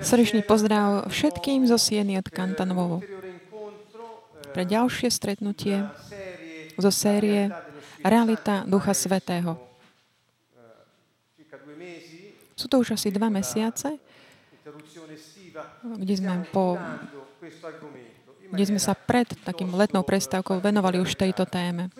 [0.00, 3.04] Srdečný pozdrav všetkým zo Sieny od Kantanovovo
[4.54, 5.82] pre ďalšie stretnutie
[6.78, 7.50] zo série
[8.04, 9.58] Realita Ducha Svetého.
[12.54, 13.98] Sú to už asi dva mesiace,
[15.84, 16.78] kde sme, po,
[18.50, 21.90] kde sme sa pred takým letnou prestávkou venovali už tejto téme.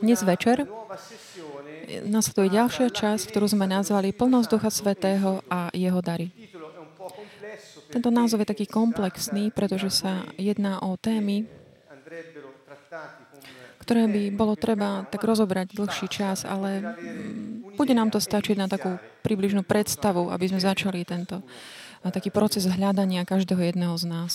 [0.00, 0.68] Dnes večer
[2.06, 6.30] nasleduje ďalšia časť, ktorú sme nazvali Plnosť Ducha Svetého a jeho dary.
[7.90, 11.50] Tento názov je taký komplexný, pretože sa jedná o témy,
[13.82, 18.70] ktoré by bolo treba tak rozobrať dlhší čas, ale mm, bude nám to stačiť na
[18.70, 18.94] takú
[19.26, 21.42] približnú predstavu, aby sme začali tento
[22.06, 24.32] taký proces hľadania každého jedného z nás.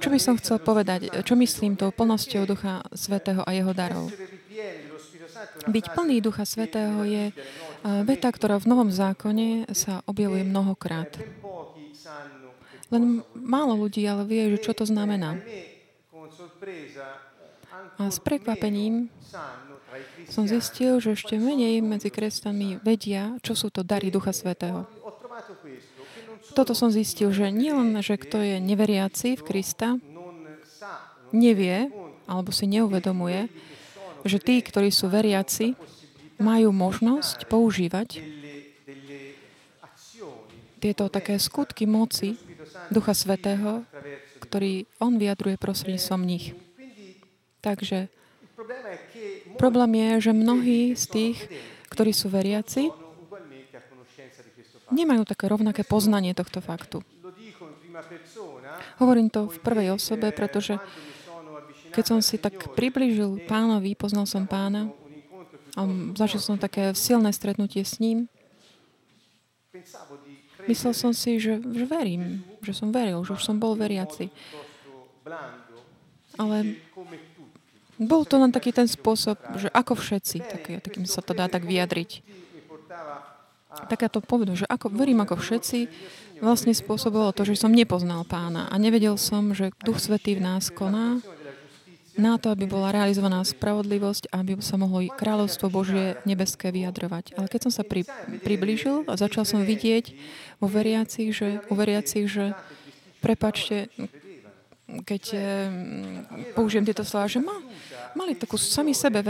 [0.00, 1.12] Čo by som chcel povedať?
[1.20, 4.08] Čo myslím tou plnosťou Ducha Svetého a jeho darov?
[5.64, 7.32] Byť plný Ducha Svetého je
[8.04, 11.10] veta, ktorá v Novom zákone sa objavuje mnohokrát.
[12.92, 15.40] Len málo ľudí ale vie, že čo to znamená.
[17.98, 19.10] A s prekvapením
[20.30, 24.86] som zistil, že ešte menej medzi kresťanmi vedia, čo sú to dary Ducha Svetého.
[26.54, 29.98] Toto som zistil, že nielen, že kto je neveriaci v Krista,
[31.34, 31.90] nevie
[32.30, 33.50] alebo si neuvedomuje,
[34.24, 35.76] že tí, ktorí sú veriaci,
[36.40, 38.18] majú možnosť používať
[40.82, 42.36] tieto také skutky moci
[42.92, 43.88] Ducha Svetého,
[44.42, 46.52] ktorý On vyjadruje prostredníctvom nich.
[47.64, 48.12] Takže
[49.56, 51.38] problém je, že mnohí z tých,
[51.88, 52.92] ktorí sú veriaci,
[54.92, 57.00] nemajú také rovnaké poznanie tohto faktu.
[59.00, 60.76] Hovorím to v prvej osobe, pretože
[61.94, 64.90] keď som si tak približil pánovi, poznal som pána
[65.78, 65.86] a
[66.18, 68.26] zažil som také silné stretnutie s ním,
[70.66, 74.34] myslel som si, že, že verím, že som veril, že už som bol veriaci.
[76.34, 76.78] Ale
[77.94, 81.62] bol to len taký ten spôsob, že ako všetci, taký, takým sa to dá tak
[81.62, 82.26] vyjadriť.
[83.74, 85.90] Tak ja to povedal, že ako, verím ako všetci,
[86.42, 90.70] vlastne spôsobovalo to, že som nepoznal pána a nevedel som, že Duch Svetý v nás
[90.70, 91.22] koná
[92.14, 97.34] na to, aby bola realizovaná spravodlivosť aby sa mohlo kráľovstvo Božie nebeské vyjadrovať.
[97.34, 98.06] Ale keď som sa pri,
[98.42, 100.14] priblížil a začal som vidieť
[100.62, 102.54] vo veriacich, že, u veriacich, že
[103.18, 103.90] prepačte,
[104.84, 105.42] keď eh,
[106.52, 107.56] použijem tieto slova, že ma,
[108.14, 109.24] mali takú sami sebe,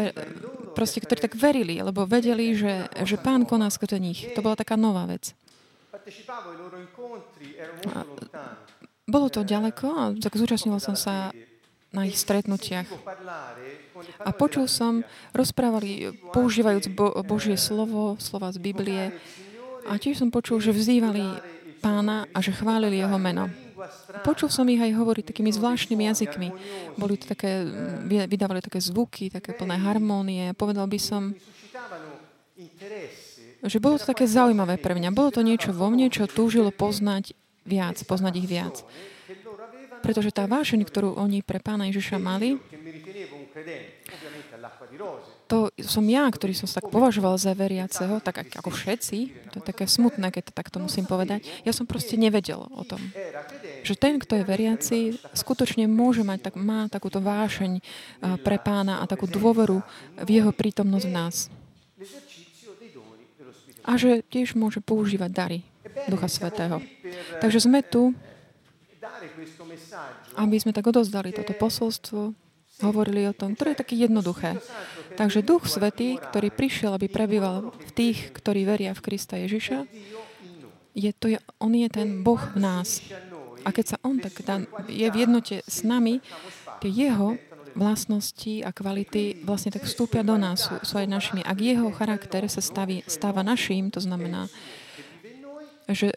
[0.74, 4.26] proste, ktorí tak verili, lebo vedeli, že, že pán koná skrze nich.
[4.34, 5.32] To bola taká nová vec.
[7.94, 8.02] A
[9.06, 11.30] bolo to ďaleko a tak zúčastnil som sa
[11.94, 12.90] na ich stretnutiach.
[14.20, 19.14] A počul som, rozprávali, používajúc Bo- Božie slovo, slova z Biblie,
[19.84, 21.22] a tiež som počul, že vzývali
[21.84, 23.52] pána a že chválili jeho meno.
[24.24, 26.48] Počul som ich aj hovoriť takými zvláštnymi jazykmi.
[26.96, 27.68] Boli to také,
[28.08, 30.56] vydávali také zvuky, také plné harmónie.
[30.56, 31.36] Povedal by som,
[33.60, 35.12] že bolo to také zaujímavé pre mňa.
[35.12, 37.36] Bolo to niečo vo mne, čo túžilo poznať
[37.68, 38.80] viac, poznať ich viac.
[40.04, 42.60] Pretože tá vášeň, ktorú oni pre pána Ježiša mali,
[45.48, 49.64] to som ja, ktorý som sa tak považoval za veriaceho, tak ako všetci, to je
[49.64, 53.00] také smutné, keď to takto musím povedať, ja som proste nevedel o tom.
[53.84, 54.98] Že ten, kto je veriaci,
[55.32, 57.80] skutočne môže mať, tak, má takúto vášeň
[58.44, 59.80] pre pána a takú dôveru
[60.20, 61.36] v jeho prítomnosť v nás.
[63.84, 65.60] A že tiež môže používať dary
[66.08, 66.80] Ducha Svetého.
[67.44, 68.16] Takže sme tu,
[70.38, 72.34] aby sme tak odozdali toto posolstvo,
[72.82, 74.58] hovorili o tom, ktoré je také jednoduché.
[75.14, 79.86] Takže Duch Svetý, ktorý prišiel, aby prebýval v tých, ktorí veria v Krista Ježiša,
[80.94, 83.02] je to, on je ten Boh v nás.
[83.66, 86.22] A keď sa on tak dá, je v jednote s nami,
[86.82, 87.38] tie jeho
[87.74, 91.42] vlastnosti a kvality vlastne tak vstúpia do nás, sú, sú aj našimi.
[91.42, 94.46] Ak jeho charakter sa staví, stáva našim, to znamená,
[95.90, 96.14] že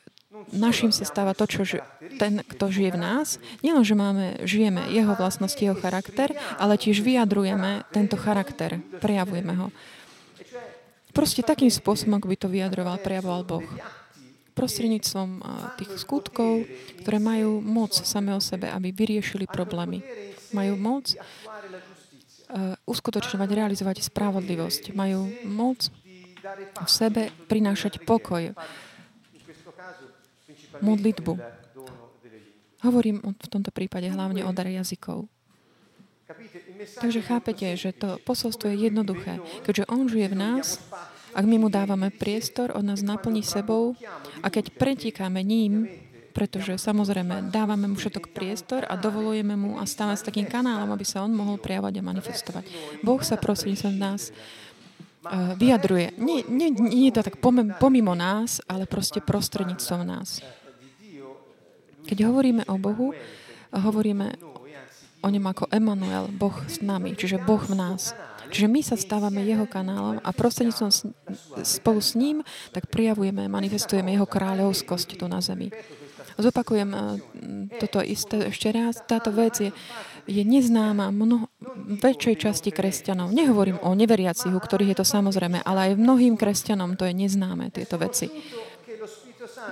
[0.53, 1.85] našim sa stáva to, čo ži-
[2.21, 3.27] ten, kto žije v nás.
[3.61, 9.67] Nielen, že máme, žijeme jeho vlastnosti, jeho charakter, ale tiež vyjadrujeme tento charakter, prejavujeme ho.
[11.11, 13.67] Proste takým spôsobom, ako by to vyjadroval, prejavoval Boh.
[14.53, 15.41] Prostredníctvom
[15.77, 16.65] tých skutkov,
[17.01, 20.01] ktoré majú moc same o sebe, aby vyriešili problémy.
[20.53, 21.13] Majú moc
[22.85, 24.93] uskutočňovať, realizovať spravodlivosť.
[24.97, 25.89] Majú moc
[26.77, 28.55] v sebe prinášať pokoj,
[30.81, 31.33] modlitbu.
[32.85, 35.25] Hovorím v tomto prípade hlavne o dar jazykov.
[36.99, 39.39] Takže chápete, že to posolstvo je jednoduché.
[39.63, 40.77] Keďže On žije v nás
[41.37, 43.93] Ak my mu dávame priestor, on nás naplní sebou
[44.41, 45.85] a keď pretíkame ním,
[46.33, 51.05] pretože samozrejme dávame mu všetok priestor a dovolujeme mu a stávame sa takým kanálom, aby
[51.05, 52.63] sa on mohol prijavať a manifestovať.
[53.05, 56.17] Boh sa prosí sa nás uh, vyjadruje.
[56.17, 57.37] Nie, nie, nie je to tak
[57.77, 60.41] pomimo nás, ale proste prostredníctvom nás.
[62.07, 63.11] Keď hovoríme o Bohu,
[63.75, 64.39] hovoríme
[65.21, 68.15] o ňom ako Emanuel, Boh s nami, čiže Boh v nás.
[68.47, 70.91] Čiže my sa stávame jeho kanálom a prostredníctvom
[71.67, 75.67] spolu s ním tak prijavujeme, manifestujeme jeho kráľovskosť tu na zemi.
[76.37, 77.01] Zopakujem eh,
[77.81, 79.01] toto isté ešte raz.
[79.03, 79.71] Táto vec je,
[80.29, 81.49] je neznáma mnoho,
[81.97, 83.33] väčšej časti kresťanov.
[83.33, 87.73] Nehovorím o neveriacich, u ktorých je to samozrejme, ale aj mnohým kresťanom to je neznáme,
[87.73, 88.29] tieto veci.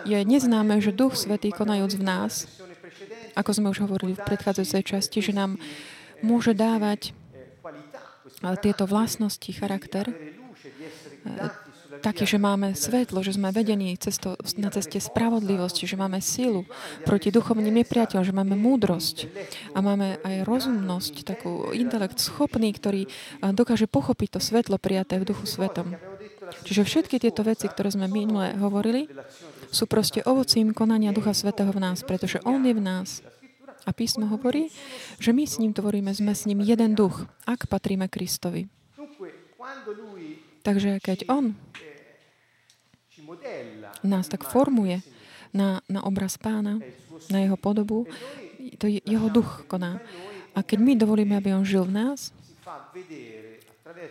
[0.04, 2.34] Je neznáme, že Duch Svetý konajúc v nás,
[3.36, 5.56] ako sme už hovorili v predchádzajúcej časti, že nám
[6.24, 11.52] môže dávať eh, tieto vlastnosti, charakter, eh,
[12.00, 16.68] taký, že máme svetlo, že sme vedení cesto, na ceste spravodlivosti, že máme silu
[17.08, 19.32] proti duchovným nepriateľom, že máme múdrosť
[19.74, 25.28] a máme aj rozumnosť, takú intelekt schopný, ktorý eh, dokáže pochopiť to svetlo prijaté v
[25.28, 25.96] duchu svetom.
[26.66, 29.10] Čiže všetky tieto veci, ktoré sme minule hovorili,
[29.74, 33.26] sú proste ovocím konania Ducha Svetého v nás, pretože On je v nás.
[33.86, 34.74] A písmo hovorí,
[35.22, 38.66] že my s ním tvoríme, sme s ním jeden duch, ak patríme Kristovi.
[40.66, 41.54] Takže keď On
[44.02, 45.06] nás tak formuje
[45.54, 46.82] na, na obraz pána,
[47.30, 48.10] na jeho podobu,
[48.82, 50.02] to je, jeho duch koná.
[50.58, 52.34] A keď my dovolíme, aby on žil v nás,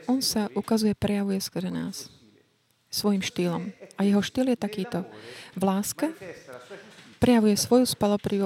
[0.07, 2.15] on sa ukazuje, prejavuje skrze nás
[2.95, 3.75] svojim štýlom.
[3.99, 5.03] A jeho štýl je takýto.
[5.59, 6.15] V láske
[7.19, 7.91] prejavuje svoju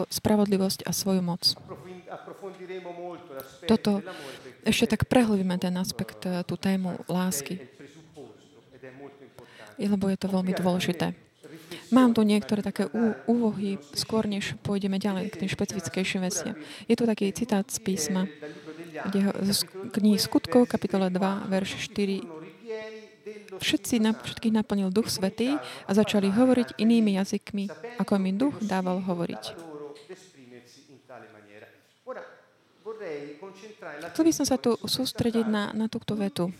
[0.09, 1.53] spravodlivosť a svoju moc.
[3.69, 4.01] Toto
[4.65, 7.61] ešte tak prehlbíme ten aspekt, eh, tú tému lásky.
[9.79, 11.15] Lebo je to veľmi dôležité.
[11.89, 12.89] Mám tu niektoré také
[13.25, 16.57] úvohy, skôr než pôjdeme ďalej k tým špecifickejším veciam.
[16.85, 18.29] Je tu taký citát z písma,
[19.09, 19.65] kde ho, z
[19.97, 22.38] knihy Skutkov, kapitola 2, verš 4
[23.59, 29.69] Všetci, všetkých naplnil Duch Svetý a začali hovoriť inými jazykmi, ako mi Duch dával hovoriť.
[34.15, 36.51] Chcel by som sa tu sústrediť na, na túto vetu.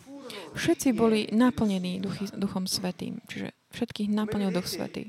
[0.55, 5.09] Všetci boli naplnení duchy, Duchom Svetým, čiže všetkých naplnil Duch Svetý.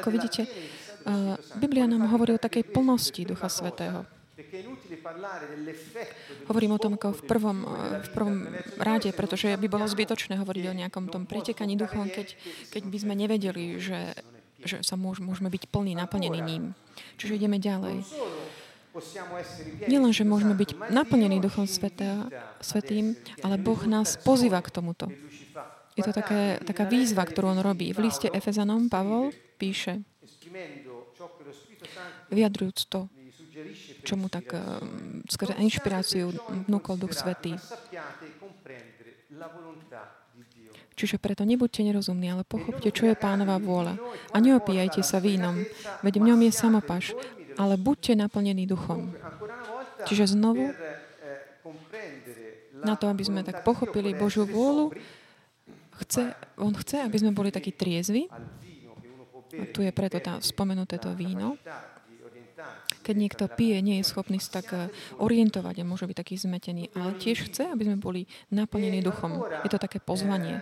[0.00, 4.08] Ako vidíte, uh, Biblia nám hovorí o takej plnosti Ducha Svetého.
[6.48, 8.36] Hovorím o tom ako v prvom, eh, v prvom
[8.80, 12.34] ráde, pretože by bolo zbytočné hovoriť o nejakom tom pretekaní duchom, keď,
[12.72, 14.16] keď by sme nevedeli, že,
[14.64, 16.72] že sa môž, môžeme byť plní, naplnení ním.
[17.20, 18.02] Čiže ideme ďalej.
[19.86, 22.26] Nielen, že môžeme byť naplnení Duchom Svetá,
[22.58, 23.14] Svetým,
[23.46, 25.06] ale Boh nás pozýva k tomuto.
[25.94, 27.90] Je to také, taká výzva, ktorú on robí.
[27.90, 30.02] V liste Efezanom Pavol píše,
[32.30, 33.10] vyjadrujúc to,
[34.08, 34.80] čo mu tak uh,
[35.28, 36.32] skrze inšpiráciu
[36.64, 37.60] vnúkol Duch Svetý.
[40.96, 44.00] Čiže preto nebuďte nerozumní, ale pochopte, čo je pánová vôľa.
[44.32, 45.60] A neopíjajte sa vínom,
[46.00, 47.12] veď v ňom je samopaš,
[47.60, 49.12] ale buďte naplnení duchom.
[50.08, 50.72] Čiže znovu,
[52.80, 54.90] na to, aby sme tak pochopili Božiu vôľu,
[56.02, 58.26] chce, on chce, aby sme boli takí triezvi.
[59.54, 61.60] A tu je preto tá, spomenuté to víno.
[63.08, 66.92] Keď niekto pije, nie je schopný sa tak eh, orientovať a môže byť taký zmetený,
[66.92, 69.48] ale tiež chce, aby sme boli naplnení duchom.
[69.64, 70.60] Je to také pozvanie.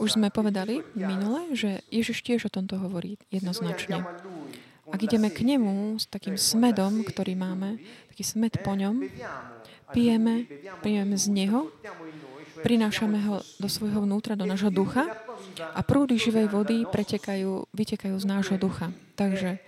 [0.00, 4.00] Už sme povedali minule, že Ježiš tiež o tomto hovorí jednoznačne.
[4.88, 7.76] Ak ideme k nemu s takým smedom, ktorý máme,
[8.08, 9.04] taký smed po ňom,
[9.92, 10.48] pijeme,
[10.80, 11.68] pijeme z neho,
[12.64, 15.04] prinášame ho do svojho vnútra, do nášho ducha
[15.60, 18.94] a prúdy živej vody pretekajú, vytekajú z nášho ducha.
[19.18, 19.60] Takže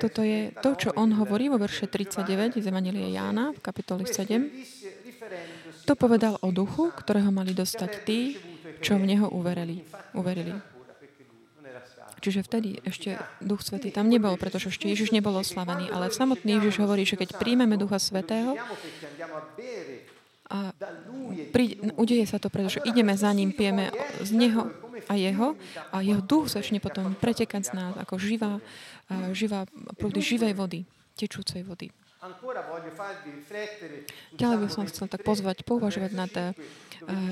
[0.00, 4.52] toto je to, čo on hovorí vo verše 39 z Evangelie Jána v kapitoli 7.
[5.86, 8.36] To povedal o duchu, ktorého mali dostať tí,
[8.84, 9.86] čo v neho uverili.
[10.12, 10.52] uverili.
[12.16, 15.94] Čiže vtedy ešte Duch Svetý tam nebol, pretože ešte Ježiš nebol oslavený.
[15.94, 18.58] Ale samotný Ježiš hovorí, že keď príjmeme Ducha Svetého,
[20.46, 20.70] a
[21.50, 23.90] pri, udeje sa to, pretože ideme za ním, pijeme
[24.22, 24.70] z neho
[25.06, 25.54] a jeho
[25.94, 28.58] a jeho duch začne potom pretekať z nás ako živá,
[29.32, 29.64] živá
[29.96, 30.80] prúdy živej vody,
[31.14, 31.90] tečúcej vody.
[34.34, 36.50] Ďalej by som chcel tak pozvať, pouvažovať nad uh,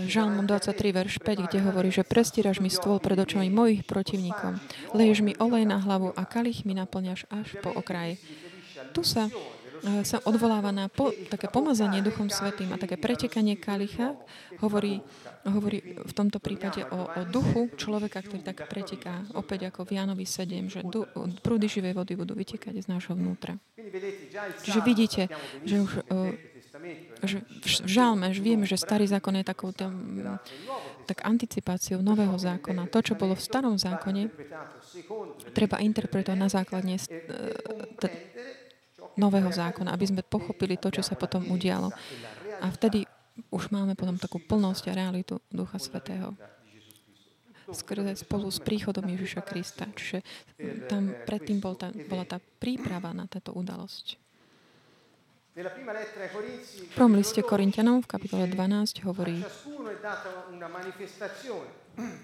[0.07, 4.61] Žalmom 23, verš 5, kde hovorí, že prestíraš mi stôl pred očami mojich protivníkov,
[4.95, 8.23] leješ mi olej na hlavu a kalich mi naplňaš až po okraji.
[8.95, 9.27] Tu sa
[10.05, 14.17] sa odvoláva na po, také pomazanie Duchom Svetým a také pretekanie kalicha.
[14.65, 15.05] Hovorí,
[15.45, 20.25] hovorí v tomto prípade o, o duchu človeka, ktorý tak preteká, opäť ako v Jánovi
[20.25, 21.05] 7, že du,
[21.45, 23.61] prúdy živej vody budú vytekať z nášho vnútra.
[24.65, 25.23] Čiže vidíte,
[25.69, 25.93] že už
[27.25, 29.95] že v žalme, že vieme, že starý zákon je takou tam,
[31.07, 32.91] tak anticipáciou nového zákona.
[32.91, 34.29] To, čo bolo v starom zákone,
[35.55, 36.99] treba interpretovať na základe
[39.17, 41.91] nového zákona, aby sme pochopili to, čo sa potom udialo.
[42.63, 43.07] A vtedy
[43.51, 46.35] už máme potom takú plnosť a realitu Ducha Svetého
[47.73, 49.89] skrze spolu s príchodom Ježiša Krista.
[49.89, 50.21] Čiže
[50.91, 54.21] tam predtým bol tá, bola tá príprava na táto udalosť.
[55.55, 59.39] V prvom liste Korintianom v kapitole 12 hovorí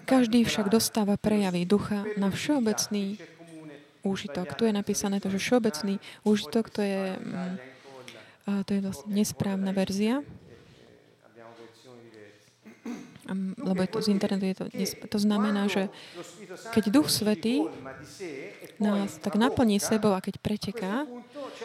[0.03, 3.23] každý však dostáva prejavy ducha na všeobecný
[4.03, 4.57] úžitok.
[4.57, 7.55] Tu je napísané to, že všeobecný úžitok to je, mm,
[8.65, 10.25] to je vlastne nesprávna verzia.
[13.61, 14.65] Lebo je to, z internetu je to,
[15.07, 15.87] to znamená, že
[16.75, 17.63] keď Duch Svetý
[18.75, 21.07] nás tak naplní sebou a keď preteká,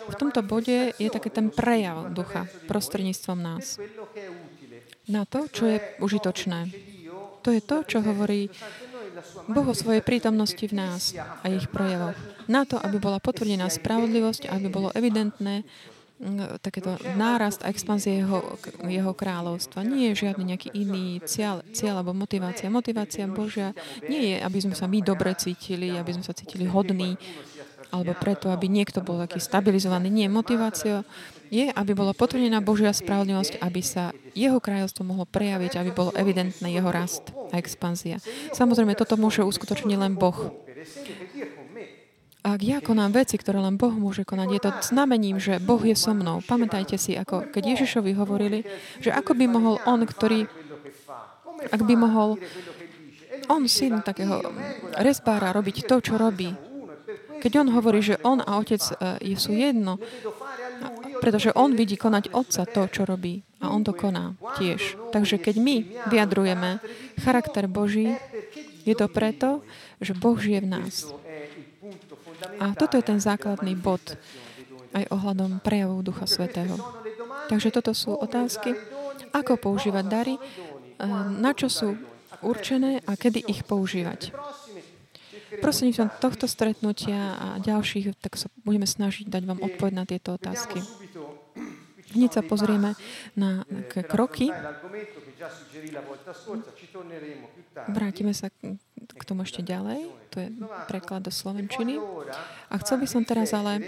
[0.06, 3.82] v tomto bode je taký ten prejav ducha prostredníctvom nás
[5.10, 6.70] na to, čo je užitočné.
[7.42, 8.50] To je to, čo hovorí
[9.48, 12.16] Boh o svojej prítomnosti v nás a ich prejavoch.
[12.46, 15.64] Na to, aby bola potvrdená spravodlivosť, aby bolo evidentné
[16.20, 19.86] mm, takéto nárast a expanzie jeho, jeho kráľovstva.
[19.86, 22.72] Nie je žiadny nejaký iný cieľ, cieľ alebo motivácia.
[22.72, 23.72] Motivácia Božia
[24.06, 27.16] nie je, aby sme sa my dobre cítili, aby sme sa cítili hodní,
[27.96, 30.12] alebo preto, aby niekto bol taký stabilizovaný.
[30.12, 31.02] Nie, motivácia
[31.48, 36.68] je, aby bola potvrdená Božia spravodlivosť, aby sa jeho kráľovstvo mohlo prejaviť, aby bolo evidentné
[36.70, 38.18] jeho rast a expanzia.
[38.52, 40.52] Samozrejme, toto môže uskutočniť len Boh.
[42.46, 45.98] Ak ja konám veci, ktoré len Boh môže konať, je to znamením, že Boh je
[45.98, 46.38] so mnou.
[46.46, 48.62] Pamätajte si, ako keď Ježišovi hovorili,
[49.02, 50.46] že ako by mohol on, ktorý,
[51.74, 52.38] ak by mohol
[53.50, 54.46] on, syn takého
[54.94, 56.54] rezbára, robiť to, čo robí,
[57.40, 60.00] keď on hovorí, že on a otec e, sú jedno,
[61.20, 63.40] pretože on vidí konať Otca to, čo robí.
[63.64, 65.00] A on to koná tiež.
[65.10, 65.76] Takže keď my
[66.12, 66.78] vyjadrujeme
[67.24, 68.12] charakter Boží,
[68.84, 69.64] je to preto,
[69.98, 71.08] že Boh žije v nás.
[72.60, 74.20] A toto je ten základný bod
[74.92, 76.76] aj ohľadom prejavov Ducha Svetého.
[77.48, 78.76] Takže toto sú otázky,
[79.32, 80.34] ako používať dary,
[81.36, 81.96] na čo sú
[82.44, 84.32] určené a kedy ich používať.
[85.60, 90.80] Prosím tohto stretnutia a ďalších, tak sa budeme snažiť dať vám odpoveď na tieto otázky.
[92.14, 92.94] Hneď sa pozrieme
[93.34, 93.66] na
[94.08, 94.48] kroky.
[97.90, 98.48] Vrátime sa
[99.12, 100.00] k tomu ešte ďalej.
[100.32, 100.48] To je
[100.88, 102.00] preklad do Slovenčiny.
[102.70, 103.82] A chcel by som teraz ale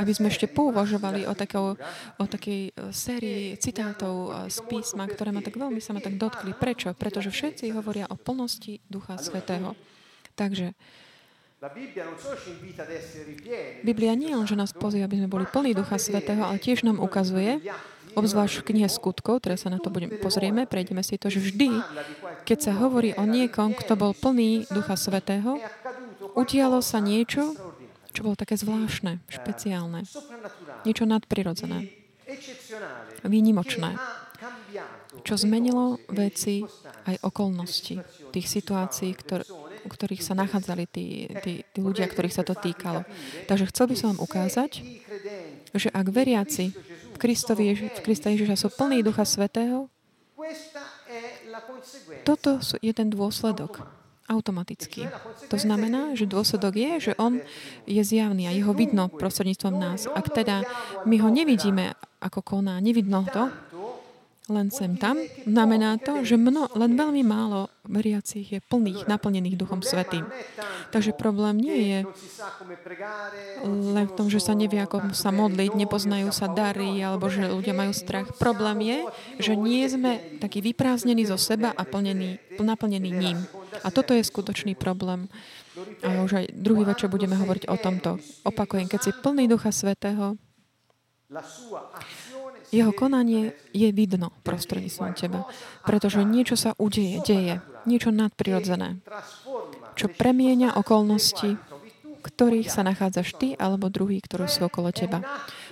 [0.00, 1.76] aby sme ešte pouvažovali o, takou,
[2.16, 6.16] o takej e, sérii citátov e, z písma, ktoré ma tak veľmi sa ma tak
[6.16, 6.56] dotkli.
[6.56, 6.96] Prečo?
[6.96, 9.76] Pretože všetci hovoria o plnosti Ducha Svetého.
[10.42, 10.66] Takže
[13.86, 16.98] Biblia nie len, že nás pozýva, aby sme boli plní Ducha Svetého, ale tiež nám
[16.98, 17.62] ukazuje,
[18.18, 21.78] obzvlášť v knihe skutkov, teraz sa na to budeme, pozrieme, prejdeme si to, že vždy,
[22.42, 25.62] keď sa hovorí o niekom, kto bol plný Ducha Svetého,
[26.34, 27.54] udialo sa niečo,
[28.10, 30.02] čo bolo také zvláštne, špeciálne,
[30.82, 31.94] niečo nadprirodzené,
[33.22, 33.96] výnimočné,
[35.22, 36.66] čo zmenilo veci
[37.06, 38.02] aj okolnosti
[38.34, 39.46] tých situácií, ktoré,
[39.82, 43.02] u ktorých sa nachádzali tí, tí, tí ľudia, ktorých sa to týkalo.
[43.50, 44.82] Takže chcel by som vám ukázať,
[45.74, 46.72] že ak veriaci
[47.12, 49.88] v, Kristovi, v Krista Ježiša sú plní Ducha Svetého,
[52.22, 53.82] toto je ten dôsledok
[54.30, 55.10] automaticky.
[55.50, 57.42] To znamená, že dôsledok je, že on
[57.84, 60.06] je zjavný a jeho vidno prostredníctvom nás.
[60.08, 60.64] Ak teda
[61.04, 63.50] my ho nevidíme, ako koná, nevidno to,
[64.52, 65.16] len sem tam,
[65.48, 70.22] znamená to, že mno, len veľmi málo veriacich je plných, naplnených Duchom Svetým.
[70.94, 71.98] Takže problém nie je
[73.66, 77.74] len v tom, že sa nevie, ako sa modliť, nepoznajú sa dary, alebo že ľudia
[77.74, 78.30] majú strach.
[78.38, 78.98] Problém je,
[79.42, 83.42] že nie sme takí vyprázdnení zo seba a plnení, naplnení ním.
[83.82, 85.26] A toto je skutočný problém.
[86.04, 88.20] A už aj druhý večer budeme hovoriť o tomto.
[88.44, 90.36] Opakujem, keď si plný Ducha Svetého,
[92.72, 95.44] jeho konanie je vidno prostredníctvom teba,
[95.84, 99.04] pretože niečo sa udeje, deje, niečo nadprirodzené,
[99.92, 101.60] čo premieňa okolnosti,
[102.22, 105.20] ktorých sa nachádzaš ty alebo druhý, ktorí sú okolo teba.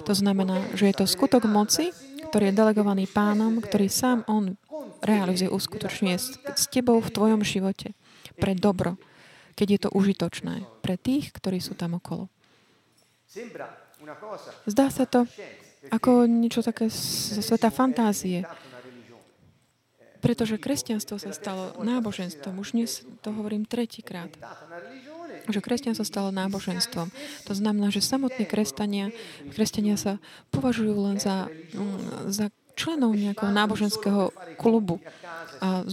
[0.05, 1.95] To znamená, že je to skutok moci,
[2.29, 4.61] ktorý je delegovaný pánom, ktorý sám on
[5.01, 6.17] realizuje, uskutočňuje
[6.53, 7.97] s tebou v tvojom živote
[8.37, 9.01] pre dobro,
[9.57, 12.29] keď je to užitočné pre tých, ktorí sú tam okolo.
[14.67, 15.25] Zdá sa to
[15.89, 18.45] ako niečo také zo sveta fantázie.
[20.21, 22.61] Pretože kresťanstvo sa stalo náboženstvom.
[22.61, 24.29] Už dnes to hovorím tretíkrát.
[25.49, 27.09] Že kresťanstvo stalo náboženstvom.
[27.49, 29.17] To znamená, že samotní kresťania,
[29.57, 30.21] kresťania sa
[30.53, 35.03] považujú len za, mm, za členov nejakého náboženského klubu.
[35.61, 35.85] A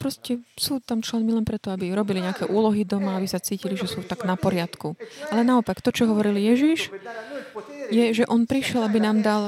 [0.00, 3.90] proste sú tam členmi len preto, aby robili nejaké úlohy doma, aby sa cítili, že
[3.90, 4.96] sú tak na poriadku.
[5.28, 6.88] Ale naopak, to, čo hovoril Ježiš,
[7.90, 9.42] je, že on prišiel, aby nám dal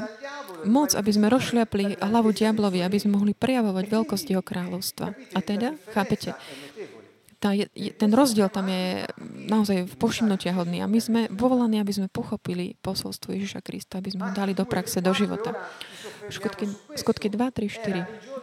[0.67, 5.11] moc, aby sme rozšľapli hlavu diablovi, aby sme mohli prejavovať veľkosť jeho kráľovstva.
[5.35, 6.35] A teda, chápete,
[7.43, 9.03] tá, ten rozdiel tam je
[9.51, 10.79] naozaj v povšimnutia hodný.
[10.79, 14.63] A my sme povolaní, aby sme pochopili posolstvo Ježiša Krista, aby sme ho dali do
[14.63, 15.51] praxe, do života.
[16.29, 16.65] Skutky,
[16.95, 17.67] skutky 2, 3,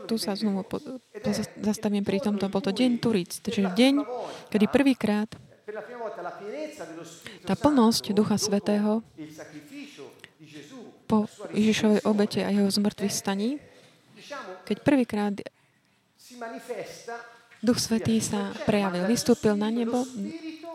[0.05, 0.09] 4.
[0.09, 1.31] Tu sa znovu po, po,
[1.63, 2.51] zastavím pri tomto.
[2.51, 3.95] Bol to deň Turic, čiže deň,
[4.51, 5.31] kedy prvýkrát
[7.47, 9.07] tá plnosť Ducha Svetého
[11.07, 13.59] po Ježišovej obete a jeho zmrtvých staní,
[14.67, 15.35] keď prvýkrát
[17.61, 20.07] Duch Svetý sa prejavil, vystúpil na nebo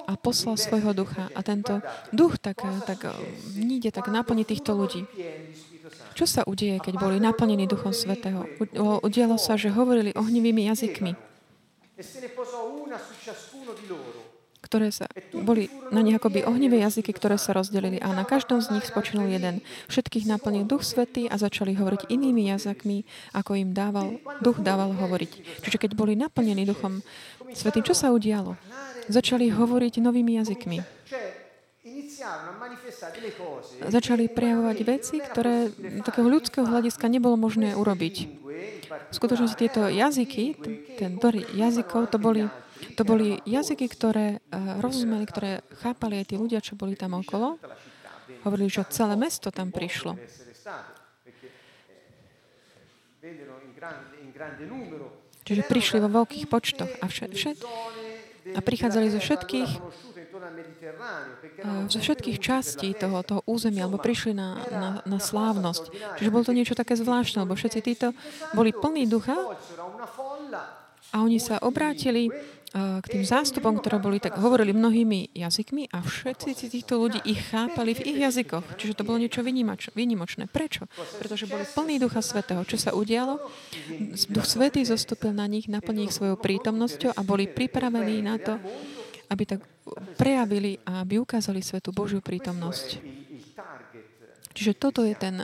[0.05, 1.33] a poslal svojho ducha.
[1.33, 1.81] A tento
[2.13, 3.09] duch tak, tak
[3.57, 5.09] níde, tak naplní týchto ľudí.
[6.15, 8.47] Čo sa udeje, keď boli naplnení Duchom Svetého?
[9.03, 11.35] Udialo sa, že hovorili ohnivými jazykmi
[14.65, 18.73] ktoré sa, boli na nich akoby ohnivé jazyky, ktoré sa rozdelili a na každom z
[18.73, 19.61] nich spočinul jeden.
[19.93, 23.05] Všetkých naplnil Duch Svetý a začali hovoriť inými jazykmi,
[23.37, 25.61] ako im dával, Duch dával hovoriť.
[25.61, 27.05] Čiže keď boli naplnení Duchom
[27.53, 28.57] Svetým, čo sa udialo?
[29.05, 30.81] Začali hovoriť novými jazykmi.
[33.85, 35.69] Začali prejavovať veci, ktoré
[36.01, 38.15] takého ľudského hľadiska nebolo možné urobiť.
[38.85, 40.57] V skutočnosti tieto jazyky,
[40.97, 42.47] ten dor jazykov, to boli
[42.95, 47.57] to boli jazyky, ktoré uh, rozumeli, ktoré chápali aj tí ľudia, čo boli tam okolo.
[48.43, 50.19] Hovorili, že celé mesto tam prišlo.
[55.45, 57.57] Čiže prišli vo veľkých počtoch a, všet, všet,
[58.57, 59.69] a prichádzali zo všetkých
[61.89, 66.17] zo všetkých častí toho, toho územia, alebo prišli na, na, na slávnosť.
[66.19, 68.11] Čiže bolo to niečo také zvláštne, lebo všetci títo
[68.57, 69.35] boli plní ducha
[71.13, 72.27] a oni sa obrátili
[72.75, 77.95] k tým zástupom, ktoré boli, tak hovorili mnohými jazykmi a všetci týchto ľudí ich chápali
[77.95, 78.75] v ich jazykoch.
[78.75, 79.39] Čiže to bolo niečo
[79.95, 80.51] výnimočné.
[80.51, 80.91] Prečo?
[81.15, 82.67] Pretože boli plní Ducha Svetého.
[82.67, 83.39] Čo sa udialo?
[84.27, 88.59] Duch Svetý zostúpil na nich, naplnil ich svojou prítomnosťou a boli pripravení na to,
[89.29, 89.61] aby tak
[90.17, 93.01] prejavili a aby ukázali svetu Božiu prítomnosť.
[94.55, 95.35] Čiže toto je ten,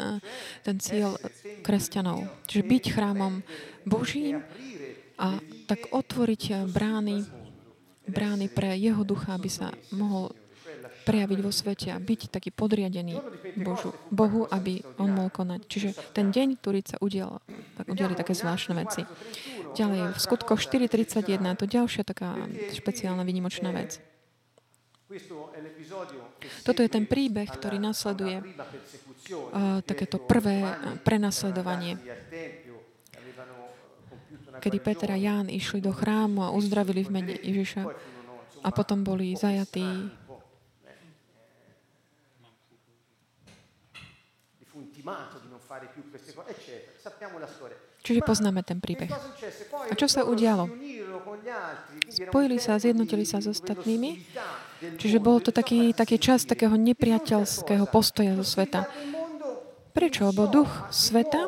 [0.63, 1.19] ten cieľ
[1.67, 2.23] kresťanov.
[2.47, 3.43] Čiže byť chrámom
[3.83, 4.39] Božím
[5.19, 7.27] a tak otvoriť brány,
[8.07, 10.31] brány pre jeho ducha, aby sa mohol
[11.01, 13.17] prejaviť vo svete a byť taký podriadený
[13.59, 15.59] Božu, Bohu, aby on mohol konať.
[15.65, 17.41] Čiže ten deň Turica udial,
[17.75, 19.01] tak udiali také zvláštne veci.
[19.71, 22.36] Ďalej, v skutkoch 4.31, to ďalšia taká
[22.75, 24.03] špeciálna výnimočná vec.
[26.63, 30.63] Toto je ten príbeh, ktorý nasleduje uh, takéto prvé
[31.03, 31.99] prenasledovanie.
[34.62, 37.84] Kedy Peter a Ján išli do chrámu a uzdravili v mene Ježiša
[38.62, 40.12] a potom boli zajatí
[48.12, 49.08] Čiže poznáme ten príbeh.
[49.88, 50.67] A čo sa udialo?
[52.12, 54.19] Spojili sa, zjednotili sa s ostatnými.
[55.00, 58.84] Čiže bol to taký, taký čas takého nepriateľského postoja zo sveta.
[59.95, 60.28] Prečo?
[60.28, 61.47] Lebo duch sveta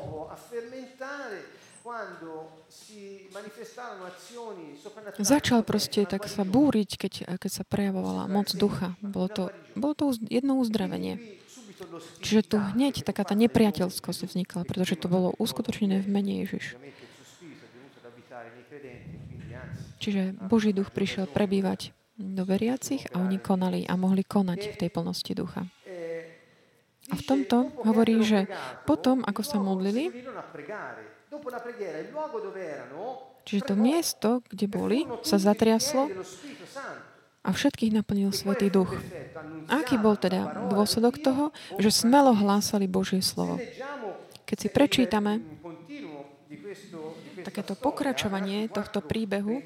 [5.19, 8.95] Začal proste tak sa búriť, keď, keď sa prejavovala moc ducha.
[9.04, 9.43] Bolo to,
[9.76, 11.42] bolo to jedno uzdravenie.
[12.23, 16.75] Čiže tu hneď taká tá nepriateľskosť vznikla, pretože to bolo uskutočnené v mene Ježiš.
[20.03, 24.89] Čiže Boží duch prišiel prebývať do veriacich a oni konali a mohli konať v tej
[24.91, 25.63] plnosti ducha.
[27.11, 28.47] A v tomto hovorí, že
[28.87, 30.11] potom, ako sa modlili,
[33.43, 36.07] Čiže to miesto, kde boli, sa zatriaslo
[37.43, 38.95] a všetkých naplnil Svetý Duch.
[39.67, 43.60] Aký bol teda dôsledok toho, že smelo hlásali Božie slovo?
[44.47, 45.43] Keď si prečítame
[47.43, 49.60] takéto pokračovanie tohto príbehu,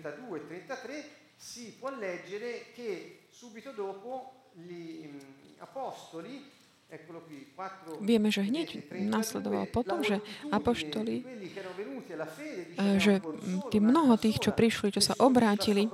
[8.00, 10.24] Vieme, že hneď nasledoval potom, že
[10.56, 13.20] apoštoli, eh, že
[13.68, 15.92] tí mnoho tých, čo prišli, čo sa obrátili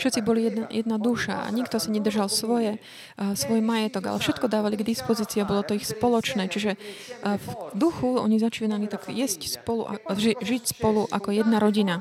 [0.00, 4.48] Všetci boli jedna, jedna duša a nikto si nedržal svoje, uh, svoj majetok, ale všetko
[4.48, 6.48] dávali k dispozícii a bolo to ich spoločné.
[6.48, 12.00] Čiže uh, v duchu oni začínali tak jesť spolu, ži, žiť spolu ako jedna rodina.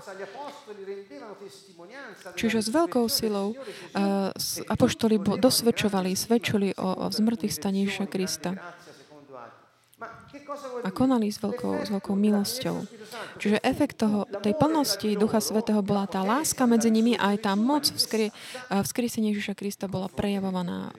[2.37, 4.29] Čiže s veľkou silou uh,
[4.69, 8.57] apoštoli dosvedčovali, svedčili o, o zmrtvých staníša Krista
[10.81, 12.83] a konali s veľkou, s veľkou milosťou.
[13.37, 17.53] Čiže efekt toho, tej plnosti Ducha Svetého bola tá láska medzi nimi a aj tá
[17.53, 18.33] moc vzkrie,
[18.69, 20.91] vzkriesenia Ježiša Krista bola prejavovaná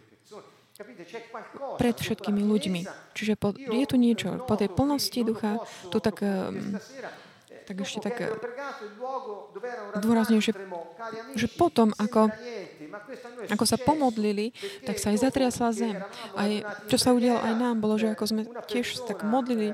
[1.78, 2.80] pred všetkými ľuďmi.
[3.12, 5.61] Čiže po, je tu niečo, po tej plnosti ducha,
[5.92, 6.78] tu tak um,
[7.62, 8.16] tak ešte tak
[10.03, 10.53] dôrazne, že,
[11.55, 12.29] potom, ako,
[13.48, 14.51] ako sa pomodlili,
[14.83, 15.96] tak sa aj zatriasla zem.
[16.35, 16.51] Aj,
[16.90, 19.72] čo sa udialo aj nám, bolo, že ako sme tiež tak modlili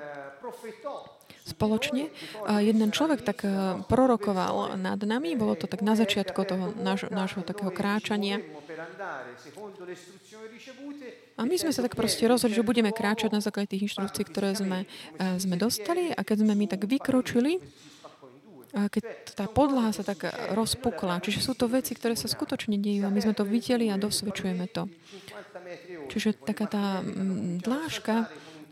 [1.49, 2.13] spoločne.
[2.45, 7.09] A jeden človek tak eh, prorokoval nad nami, bolo to tak na začiatku toho nášho,
[7.09, 8.45] nášho takého kráčania.
[11.39, 14.59] A my sme sa tak proste rozhodli, že budeme kráčať na základe tých inštrukcií, ktoré
[14.59, 17.63] sme, eh, sme dostali a keď sme my tak vykročili,
[18.77, 21.25] a keď tá podlaha sa tak rozpukla.
[21.25, 24.69] Čiže sú to veci, ktoré sa skutočne dejú a my sme to videli a dosvedčujeme
[24.69, 24.93] to.
[26.13, 28.29] Čiže taká tá mm, dlážka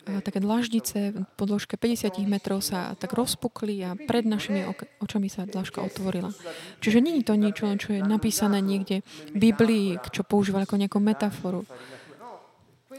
[0.07, 4.63] také dlaždice po dĺžke 50 metrov sa tak rozpukli a pred našimi
[5.03, 6.31] očami sa dlažka otvorila.
[6.79, 9.03] Čiže je to niečo, čo je napísané niekde
[9.35, 11.67] v Biblii, čo používali ako nejakú metaforu,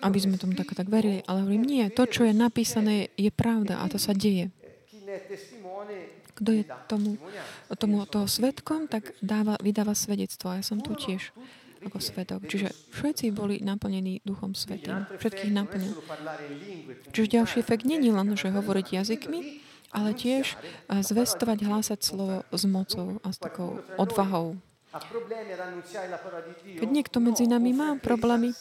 [0.01, 1.25] aby sme tomu tak, tak verili.
[1.25, 4.49] Ale hovorím, nie, to, čo je napísané, je pravda a to sa deje.
[6.37, 7.17] Kto je tomu,
[7.81, 10.53] tomu toho svetkom, tak dáva, vydáva svedectvo.
[10.53, 11.33] A ja som tu tiež
[11.85, 12.45] ako svetok.
[12.45, 15.05] Čiže všetci boli naplnení Duchom Svetým.
[15.17, 15.93] Všetkých naplnil.
[17.13, 19.61] Čiže ďalší efekt není len, že hovoriť jazykmi,
[19.93, 20.57] ale tiež
[20.89, 24.57] zvestovať, hlásať slovo s mocou a s takou odvahou.
[26.65, 28.53] Keď niekto medzi nami má problémy,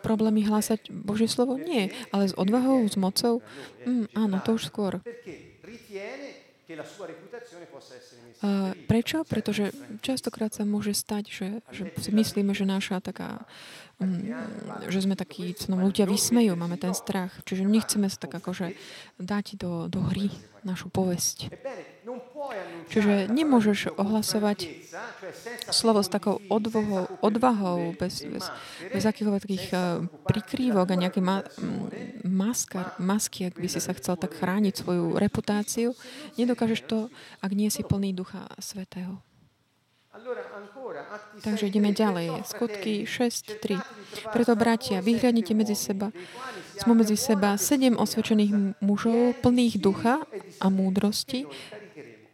[0.00, 1.60] problémy hlásať Božie slovo?
[1.60, 1.92] Nie.
[2.10, 3.44] Ale s odvahou, s mocou?
[3.84, 5.04] Mm, áno, to už skôr.
[8.90, 9.22] Prečo?
[9.22, 9.70] Pretože
[10.02, 13.46] častokrát sa môže stať, že, že si myslíme, že naša taká,
[14.02, 14.26] um,
[14.90, 17.30] že sme takí, co nám ľudia vysmejú, máme ten strach.
[17.46, 18.74] Čiže nechceme sa tak akože
[19.22, 20.32] dať do, do hry
[20.66, 21.54] našu povesť.
[22.86, 24.70] Čiže nemôžeš ohlasovať
[25.74, 28.46] slovo s takou odvahou, odvahou bez, bez,
[28.94, 29.42] bez akýchkoľvek
[29.74, 31.42] uh, prikrývok a nejaké ma,
[32.22, 35.98] maskar, masky, ak by si sa chcel tak chrániť svoju reputáciu.
[36.38, 37.10] Nedokážeš to,
[37.42, 39.18] ak nie si plný Ducha Svetého.
[41.44, 42.48] Takže ideme ďalej.
[42.48, 44.32] Skutky 6.3.
[44.32, 46.08] Preto, bratia, vyhľadnite medzi seba.
[46.80, 50.24] Sme medzi seba sedem osvedčených mužov, plných ducha
[50.56, 51.44] a múdrosti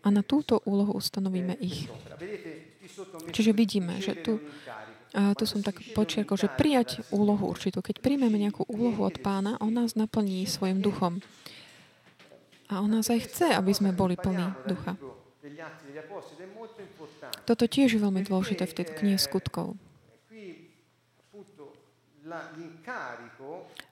[0.03, 1.87] a na túto úlohu ustanovíme ich.
[3.33, 4.43] Čiže vidíme, že tu,
[5.15, 7.81] a tu som tak počiarkol, že prijať úlohu určitú.
[7.81, 11.23] Keď príjmeme nejakú úlohu od pána, on nás naplní svojim duchom.
[12.73, 14.97] A on nás aj chce, aby sme boli plní ducha.
[17.45, 19.77] Toto tiež je veľmi dôležité v tejto knihe skutkov.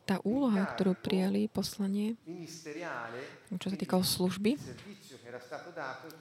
[0.06, 2.14] Tá úloha, ktorú prijali poslanie,
[3.58, 4.56] čo sa týkalo služby,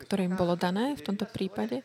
[0.04, 1.84] ktoré im bolo dané v tomto prípade,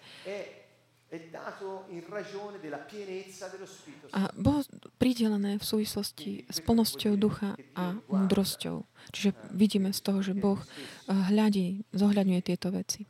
[4.14, 4.60] a bolo
[4.98, 8.82] pridelené v súvislosti s plnosťou ducha a múdrosťou.
[9.12, 13.04] Čiže vidíme z toho, že Boh eh, hľadí, zohľadňuje tieto veci.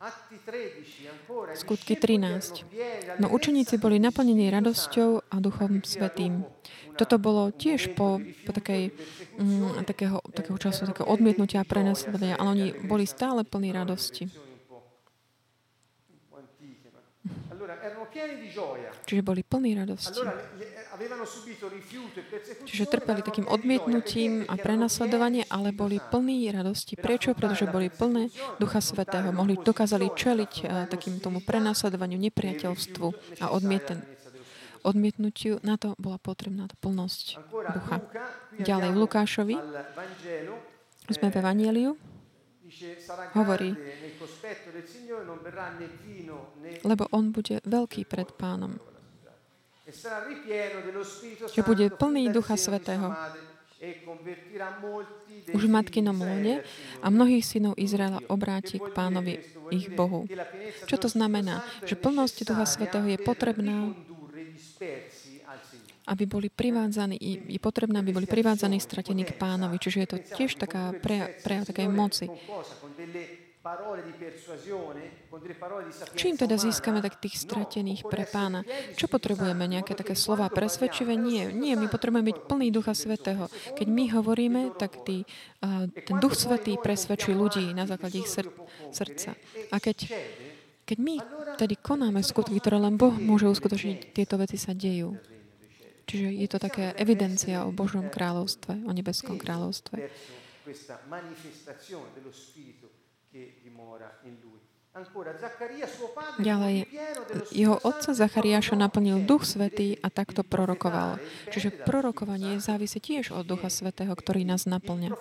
[1.55, 3.21] Skutky 13.
[3.23, 6.43] No učeníci boli naplnení radosťou a duchom svetým.
[6.95, 8.91] Toto bolo tiež po, po takej,
[9.39, 14.31] mm, takého, takého času, takého odmietnutia a prenasledovania, ale oni boli stále plní radosti.
[19.05, 20.21] Čiže boli plní radosti.
[22.65, 26.95] Čiže trpeli takým odmietnutím a prenasledovanie, ale boli plní radosti.
[26.95, 27.35] Prečo?
[27.35, 29.29] Pretože boli plné Ducha Svetého.
[29.35, 30.53] Mohli, dokázali čeliť
[30.87, 33.07] takým tomu prenasledovaniu, nepriateľstvu
[33.43, 34.01] a odmieten,
[34.87, 35.59] odmietnutiu.
[35.61, 37.43] Na to bola potrebná tá plnosť
[37.75, 37.99] Ducha.
[38.55, 39.55] Ďalej v Lukášovi
[41.11, 41.91] sme v Evangeliu
[43.35, 43.75] hovorí,
[46.83, 48.77] lebo on bude veľký pred pánom.
[51.53, 53.13] Že bude plný Ducha Svetého.
[55.53, 56.65] Už v matkinom lone
[57.05, 59.37] a mnohých synov Izraela obráti k pánovi
[59.69, 60.25] ich Bohu.
[60.89, 61.61] Čo to znamená?
[61.85, 63.93] Že plnosť Ducha Svetého je potrebná
[66.05, 67.17] aby boli privádzaní,
[67.49, 69.81] je potrebné, aby boli privádzaní, stratení k pánovi.
[69.81, 72.29] Čiže je to tiež taká pre, pre takej moci.
[76.13, 78.61] Čím teda získame tak tých stratených pre pána?
[78.93, 79.65] Čo potrebujeme?
[79.65, 81.17] Nejaké také slova presvedčivé?
[81.17, 83.49] Nie, nie, my potrebujeme byť plný Ducha Svetého.
[83.73, 85.25] Keď my hovoríme, tak uh,
[85.89, 88.53] ten Duch Svetý presvedčí ľudí na základe ich sr-
[88.93, 89.33] srdca.
[89.73, 90.13] A keď,
[90.85, 91.15] keď my
[91.57, 95.34] tedy konáme skutky, ktoré len Boh môže uskutočniť, tieto veci sa dejú.
[96.05, 100.05] Čiže je to také evidencia o Božom kráľovstve, o nebeskom kráľovstve.
[106.39, 106.75] Ďalej,
[107.51, 111.19] jeho otca Zachariáša naplnil Duch Svetý a takto prorokoval.
[111.51, 115.11] Čiže prorokovanie závisí tiež od Ducha Svetého, ktorý nás naplňa.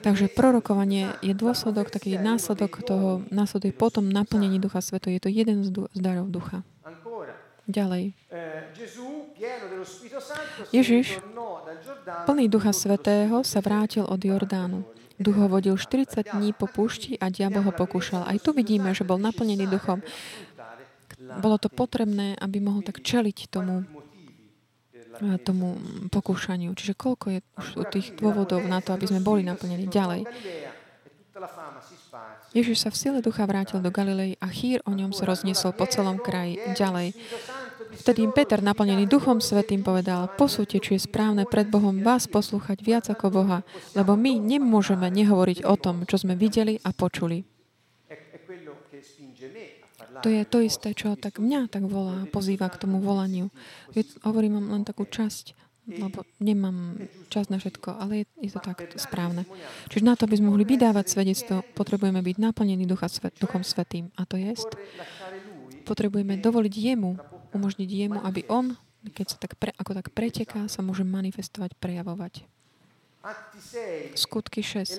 [0.00, 5.12] Takže prorokovanie je dôsledok, taký následok toho, následuje potom naplnení Ducha Svetého.
[5.12, 6.64] Je to jeden z, z darov Ducha.
[7.70, 8.18] Ďalej.
[10.74, 11.22] Ježiš,
[12.26, 14.82] plný Ducha Svetého, sa vrátil od Jordánu.
[15.22, 18.26] Duch ho vodil 40 dní po púšti a diabol ho pokúšal.
[18.26, 20.02] Aj tu vidíme, že bol naplnený duchom.
[21.38, 23.86] Bolo to potrebné, aby mohol tak čeliť tomu,
[25.22, 25.78] eh, tomu
[26.10, 26.74] pokúšaniu.
[26.74, 30.26] Čiže koľko je už tých dôvodov na to, aby sme boli naplnení ďalej.
[32.52, 35.88] Ježiš sa v sile ducha vrátil do Galilei a chýr o ňom sa rozniesol po
[35.88, 37.16] celom kraji ďalej.
[37.92, 42.80] Vtedy im Peter, naplnený Duchom Svetým, povedal, posúďte, či je správne pred Bohom vás poslúchať
[42.80, 43.58] viac ako Boha,
[43.92, 47.44] lebo my nemôžeme nehovoriť o tom, čo sme videli a počuli.
[50.22, 53.48] To je to isté, čo tak mňa tak volá, pozýva k tomu volaniu.
[54.22, 55.56] Hovorím vám len takú časť,
[55.88, 56.94] lebo nemám
[57.26, 59.42] čas na všetko, ale je, je to tak správne.
[59.90, 64.14] Čiže na to, aby sme mohli vydávať svedectvo, potrebujeme byť naplnení Ducha Svet, Duchom Svetým.
[64.14, 64.54] A to je,
[65.82, 68.74] potrebujeme dovoliť Jemu umožniť jemu, aby on,
[69.12, 72.48] keď sa tak pre, ako tak preteká, sa môže manifestovať, prejavovať.
[74.18, 74.98] Skutky 6.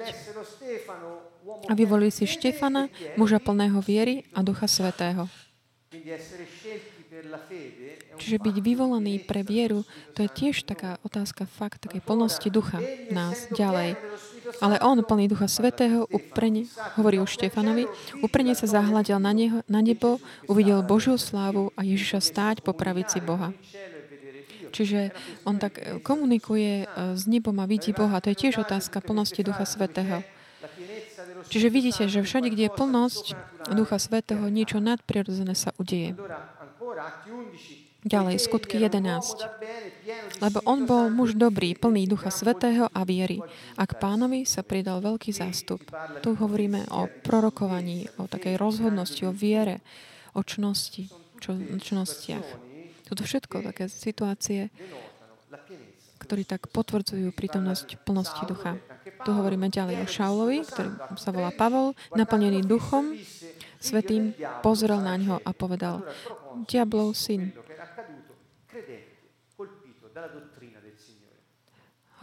[1.68, 2.88] A vyvolili si Štefana,
[3.20, 5.28] muža plného viery a Ducha Svetého.
[8.18, 13.50] Čiže byť vyvolaný pre vieru, to je tiež taká otázka fakt, takej plnosti ducha nás
[13.54, 13.98] ďalej.
[14.60, 16.68] Ale on, plný Ducha Svetého, uprene,
[17.00, 17.88] hovorí o Štefanovi,
[18.22, 20.20] uprene sa zahľadil na, neho, na nebo,
[20.52, 23.56] uvidel Božiu slávu a Ježiša stáť po pravici Boha.
[24.74, 25.14] Čiže
[25.46, 28.18] on tak e, komunikuje e, s nebom a vidí Boha.
[28.18, 30.26] To je tiež otázka plnosti Ducha Svetého.
[31.54, 33.26] Čiže vidíte, že všade, kde je plnosť
[33.78, 36.18] Ducha Svetého, niečo nadprirodzené sa udeje.
[38.04, 39.00] Ďalej, skutky 11.
[40.44, 43.40] Lebo on bol muž dobrý, plný Ducha Svetého a viery.
[43.80, 45.80] A k pánovi sa pridal veľký zástup.
[46.20, 49.80] Tu hovoríme o prorokovaní, o takej rozhodnosti, o viere,
[50.36, 51.08] o čnosti,
[51.40, 52.48] čo, čnostiach.
[53.08, 54.68] Toto všetko také situácie,
[56.20, 58.80] ktorí tak potvrdzujú prítomnosť plnosti ducha.
[59.24, 63.16] Tu hovoríme ďalej o Šaulovi, ktorý sa volá Pavol, naplnený duchom,
[63.80, 66.04] svetým, pozrel na ňo a povedal,
[66.68, 67.52] diablov syn,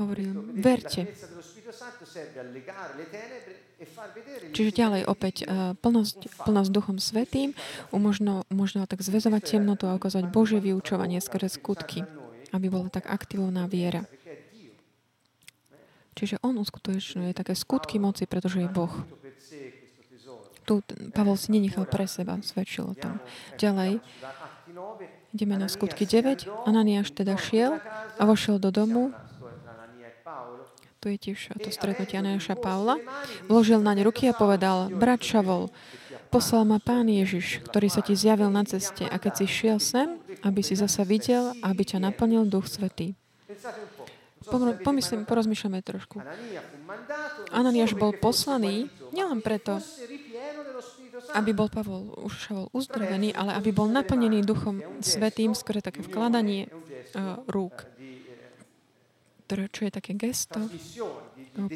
[0.00, 1.04] hovoril, verte.
[4.52, 7.52] Čiže ďalej opäť uh, plnosť, plnosť Duchom Svetým
[7.92, 8.44] umožno,
[8.88, 12.04] tak zväzovať temnotu a ukázať Božie vyučovanie skrze skutky,
[12.56, 14.08] aby bola tak aktivná viera.
[16.16, 18.92] Čiže on uskutočňuje také skutky moci, pretože je Boh.
[20.68, 20.74] Tu
[21.16, 23.16] Pavol si nenechal pre seba, svedčil o tom.
[23.56, 24.04] Ďalej,
[25.34, 26.46] ideme na skutky 9.
[26.66, 27.78] Ananiáš teda šiel
[28.18, 29.14] a vošiel do domu
[31.00, 33.00] tu je tiež to stretnutie Anáša Pavla,
[33.48, 35.72] vložil naň ruky a povedal, brat Šavol,
[36.28, 40.20] poslal ma Pán Ježiš, ktorý sa ti zjavil na ceste a keď si šiel sem,
[40.44, 43.16] aby si zasa videl, aby ťa naplnil Duch Svetý.
[44.84, 46.20] Pomyslím, porozmýšľame trošku.
[47.48, 49.80] Ananiáš bol poslaný nielen preto,
[51.38, 56.66] aby bol Pavol už uzdravený, ale aby bol naplnený Duchom Svetým, skôr také vkladanie
[57.14, 57.86] uh, rúk
[59.50, 60.62] ktoré, čo je také gesto,
[61.58, 61.66] no,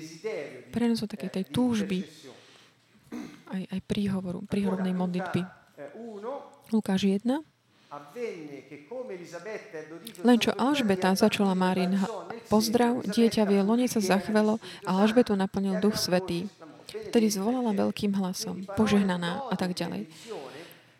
[0.71, 2.07] prenosu také tej túžby,
[3.51, 5.43] aj, aj príhovoru, príhovornej modlitby.
[6.71, 7.27] Lukáš 1.
[10.23, 11.99] Len čo Alžbeta začala Márin
[12.47, 16.47] pozdrav, dieťa v jej lone sa zachvelo a Alžbetu naplnil Duch Svetý.
[17.11, 20.07] Vtedy zvolala veľkým hlasom, požehnaná a tak ďalej.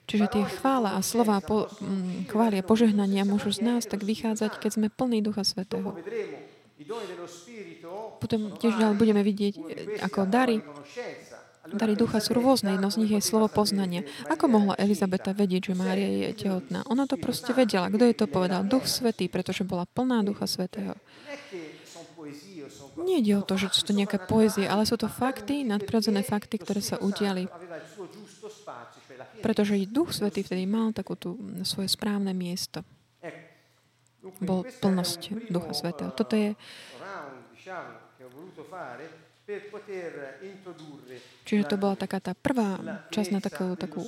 [0.05, 4.71] Čiže tie chvála a slova po, mm, chvália požehnania môžu z nás tak vychádzať, keď
[4.77, 5.97] sme plní Ducha Svetého.
[8.21, 9.55] Potom tiež ďalej budeme vidieť,
[10.05, 10.61] ako dary,
[11.73, 12.77] dary ducha sú rôzne.
[12.77, 14.05] Jedno z nich je slovo poznania.
[14.29, 16.85] Ako mohla Elizabeta vedieť, že Mária je tehotná?
[16.93, 17.89] Ona to proste vedela.
[17.89, 18.67] Kto jej to povedal?
[18.67, 20.93] Duch Svetý, pretože bola plná Ducha Svetého.
[23.01, 26.63] Nie ide o to, že sú to nejaké poezie, ale sú to fakty, nadprirodzené fakty,
[26.63, 27.51] ktoré sa udiali.
[29.43, 32.87] Pretože Duch Svetý vtedy mal takú tú svoje správne miesto.
[34.41, 36.11] Bol plnosť Ducha Svetého.
[36.17, 36.57] Toto je
[41.45, 44.01] Čiže to bola taká tá prvá časť na takú, takú,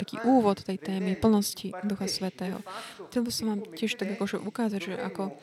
[0.00, 2.64] taký úvod tej témy plnosti Ducha Svetého.
[3.12, 5.36] Chcel by som vám tiež tak akože ukázať, že ako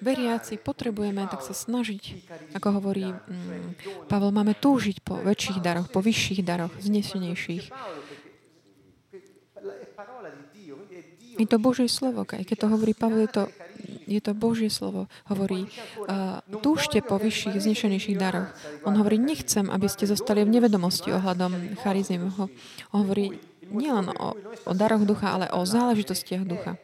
[0.00, 2.02] veriaci potrebujeme tak sa snažiť,
[2.56, 7.72] ako hovorí mm, Pavel, máme túžiť po väčších daroch, po vyšších daroch, znesenejších.
[11.40, 13.44] Je to Božie slovo, aj keď to hovorí Pavel, je to
[14.10, 15.06] je to Božie slovo.
[15.30, 15.70] Hovorí,
[16.02, 18.50] uh, túžte po vyšších, znešenejších daroch.
[18.82, 22.18] On hovorí, nechcem, aby ste zostali v nevedomosti ohľadom charizmy.
[22.18, 22.50] On
[23.06, 23.38] hovorí
[23.70, 24.34] nielen o,
[24.66, 26.74] o daroch ducha, ale o záležitostiach ducha.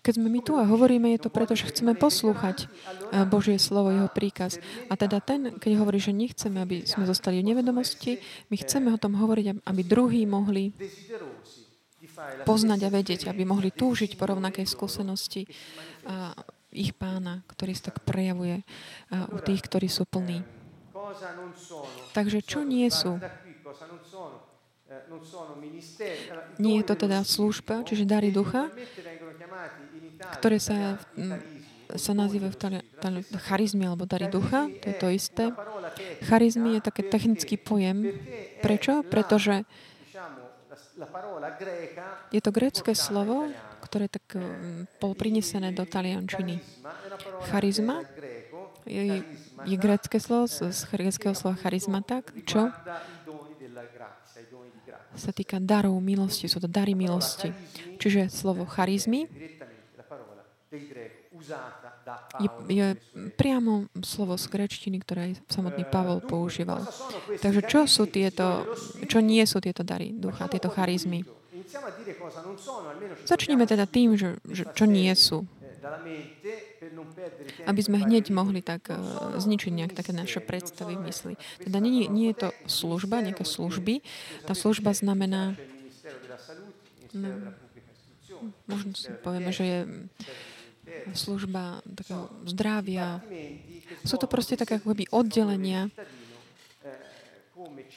[0.00, 2.72] Keď sme my tu a hovoríme, je to preto, že chceme poslúchať
[3.28, 4.56] Božie slovo, jeho príkaz.
[4.88, 8.16] A teda ten, keď hovorí, že nechceme, aby sme zostali v nevedomosti,
[8.48, 10.72] my chceme o tom hovoriť, aby druhí mohli
[12.48, 15.44] poznať a vedieť, aby mohli túžiť po rovnakej skúsenosti
[16.08, 16.32] a
[16.72, 18.64] ich pána, ktorý sa tak prejavuje
[19.12, 20.40] u tých, ktorí sú plní.
[22.16, 23.20] Takže čo nie sú?
[26.58, 28.70] Nie je to teda služba, čiže dary ducha,
[30.38, 31.00] ktoré sa,
[31.94, 32.54] sa nazývajú
[33.50, 35.44] charizmy alebo dary ducha, to je to isté.
[36.26, 38.14] Charizmy je taký technický pojem.
[38.62, 39.02] Prečo?
[39.06, 39.66] Pretože
[42.30, 43.48] je to grécké slovo,
[43.80, 46.60] ktoré tak mm, bolo prinesené do taliančiny.
[47.48, 48.04] Charizma
[48.84, 49.24] je,
[49.66, 52.68] je grécké slovo z gréckého slova charizmata, čo
[55.10, 57.50] sa týka darov milosti, sú to dary milosti.
[57.98, 59.26] Čiže slovo charizmy
[62.38, 62.86] je, je
[63.34, 66.86] priamo slovo z grečtiny, ktoré aj samotný Pavol používal.
[67.42, 68.70] Takže čo sú tieto,
[69.10, 71.26] čo nie sú tieto dary ducha, tieto charizmy?
[73.26, 75.42] Začneme teda tým, že, že čo nie sú.
[77.66, 81.34] Aby sme hneď mohli tak uh, zničiť nejak také naše predstavy v mysli.
[81.58, 84.04] Teda nie, nie je to služba, nejaké služby.
[84.46, 85.56] Tá služba znamená...
[87.10, 87.50] No,
[88.70, 89.78] možno si povieme, že je
[91.12, 93.22] služba takého zdravia.
[94.06, 95.90] Sú to proste také akoby oddelenia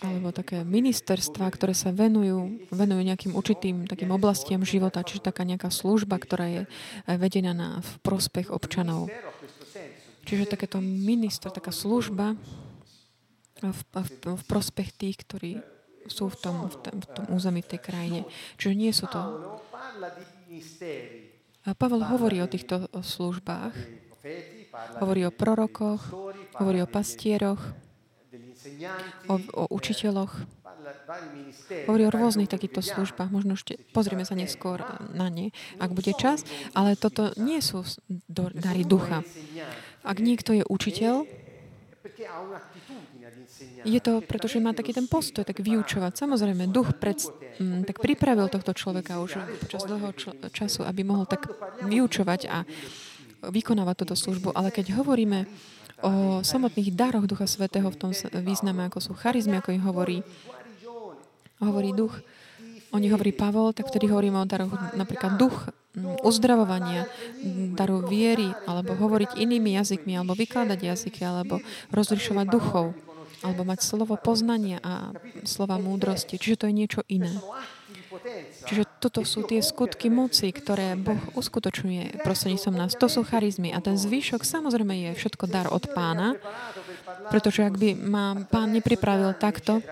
[0.03, 5.71] alebo také ministerstva, ktoré sa venujú, venujú nejakým určitým takým oblastiam života, čiže taká nejaká
[5.71, 6.61] služba, ktorá je
[7.07, 9.07] vedená na, v prospech občanov.
[10.27, 12.35] Čiže takéto minister, taká služba
[13.63, 15.51] v, v, v prospech tých, ktorí
[16.11, 18.19] sú v tom, v, tom, v tom území, tej krajine.
[18.59, 19.19] Čiže nie sú to
[21.63, 23.71] Pavel hovorí o týchto službách.
[24.99, 26.11] Hovorí o prorokoch,
[26.59, 27.59] hovorí o pastieroch,
[29.31, 30.33] o, o učiteľoch.
[31.87, 33.31] Hovorí o rôznych takýchto službách.
[33.31, 34.83] Možno ešte pozrieme sa neskôr
[35.15, 36.43] na ne, ak bude čas.
[36.75, 37.87] Ale toto nie sú
[38.51, 39.23] dary ducha.
[40.03, 41.23] Ak niekto je učiteľ,
[43.83, 46.17] je to, pretože má taký ten postoj, tak vyučovať.
[46.17, 47.19] Samozrejme, duch pred,
[47.59, 51.47] m, tak pripravil tohto človeka už počas dlhého čl- času, aby mohol tak
[51.83, 52.57] vyučovať a
[53.43, 54.55] vykonávať túto službu.
[54.55, 55.45] Ale keď hovoríme
[56.03, 58.11] o samotných daroch Ducha Svetého v tom
[58.43, 60.17] význame, ako sú charizmy, ako im hovorí,
[61.63, 62.19] hovorí duch,
[62.93, 65.73] o nich hovorí Pavol, tak vtedy hovoríme o daroch napríklad duch
[66.21, 67.09] uzdravovania,
[67.73, 71.61] daru viery, alebo hovoriť inými jazykmi, alebo vykladať jazyky, alebo
[71.93, 72.93] rozlišovať duchov
[73.43, 75.11] alebo mať slovo poznania a
[75.43, 76.39] slova múdrosti.
[76.39, 77.35] Čiže to je niečo iné.
[78.63, 82.95] Čiže toto sú tie skutky moci, ktoré Boh uskutočňuje prostredníctvom nás.
[82.95, 83.75] To sú charizmy.
[83.75, 86.39] A ten zvyšok samozrejme je všetko dar od pána,
[87.27, 89.83] pretože ak by ma pán nepripravil takto,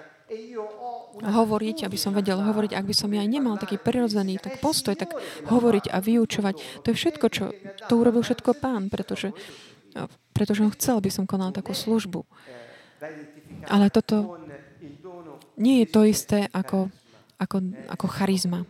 [1.19, 5.11] hovoriť, aby som vedel hovoriť, ak by som ja nemal taký prirodzený tak postoj, tak
[5.51, 6.55] hovoriť a vyučovať.
[6.81, 7.43] To je všetko, čo
[7.91, 9.35] to urobil všetko pán, pretože,
[10.31, 12.23] pretože on chcel, aby som konal takú službu.
[13.67, 14.39] Ale toto
[15.59, 16.89] nie je to isté ako,
[17.37, 17.57] ako,
[17.91, 18.63] ako charizma.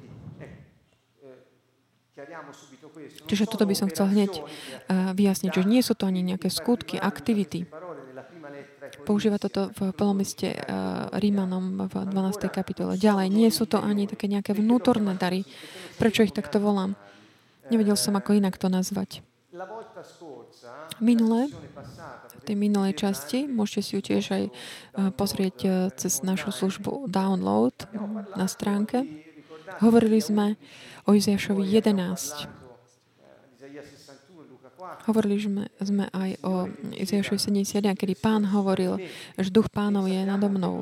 [3.26, 7.00] Čiže toto by som chcel hneď uh, vyjasniť, že nie sú to ani nejaké skutky,
[7.00, 7.66] aktivity.
[9.08, 12.52] Používa toto v plnom liste uh, Rímanom v 12.
[12.52, 13.00] kapitole.
[13.00, 15.48] Ďalej, nie sú to ani také nejaké vnútorné dary.
[15.98, 16.94] Prečo ich takto volám?
[17.72, 19.24] Nevedel som, ako inak to nazvať.
[21.00, 21.52] Minule
[22.44, 23.46] tej minulej časti.
[23.46, 24.52] Môžete si ju tiež aj eh,
[25.14, 27.74] pozrieť eh, cez našu službu Download
[28.36, 29.06] na stránke.
[29.80, 30.60] Hovorili sme
[31.08, 32.61] o Izajašovi 11.
[34.82, 36.66] Hovorili sme, sme aj o
[36.98, 38.98] Izaiašovi 71, kedy pán hovoril,
[39.38, 40.82] že duch pánov je nado mnou.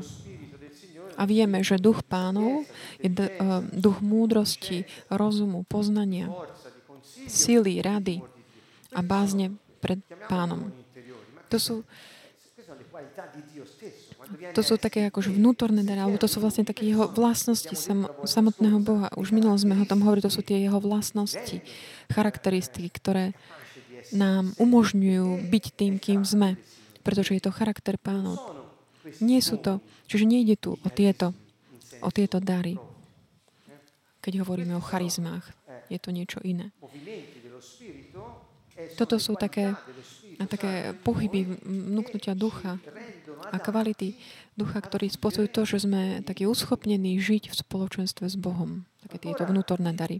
[1.20, 2.64] A vieme, že duch pánov
[3.04, 6.32] je d- uh, duch múdrosti, rozumu, poznania,
[7.28, 8.24] síly, rady
[8.96, 10.00] a bázne pred
[10.32, 10.72] pánom.
[11.52, 11.76] To sú,
[14.56, 18.80] to sú také akože vnútorné dary, alebo to sú vlastne také jeho vlastnosti sam, samotného
[18.80, 19.08] Boha.
[19.20, 21.60] Už minulo sme o tom hovorili, to sú tie jeho vlastnosti,
[22.08, 23.36] charakteristiky, ktoré
[24.16, 26.56] nám umožňujú byť tým, kým sme.
[27.04, 28.38] Pretože je to charakter pánov.
[29.24, 31.34] Nie sú to, čiže nejde tu o tieto,
[32.04, 32.78] o tieto dary.
[34.20, 35.48] Keď hovoríme o charizmách,
[35.88, 36.70] je to niečo iné.
[38.96, 39.76] Toto sú také,
[40.48, 42.80] také pohyby vnúknutia ducha
[43.52, 44.16] a kvality
[44.56, 48.88] ducha, ktorý spôsobujú to, že sme takí uschopnení žiť v spoločenstve s Bohom.
[49.00, 50.20] Také tieto vnútorné dary.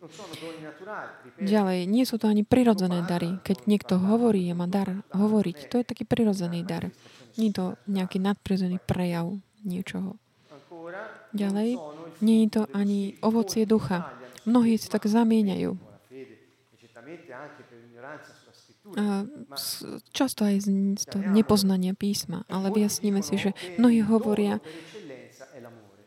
[1.40, 3.36] Ďalej, nie sú to ani prirodzené dary.
[3.44, 6.88] Keď niekto hovorí a má dar hovoriť, to je taký prirodzený dar.
[7.36, 9.36] Nie je to nejaký nadprirodzený prejav
[9.68, 10.16] niečoho.
[11.36, 11.78] Ďalej,
[12.24, 14.16] nie je to ani ovocie ducha.
[14.48, 15.76] Mnohí si tak zamieňajú.
[20.14, 20.56] Často aj
[20.98, 24.58] z toho nepoznania písma, ale vyjasníme si, že mnohí hovoria,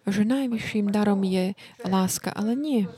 [0.02, 1.54] že najvyšším darom je
[1.86, 2.90] láska, ale nie.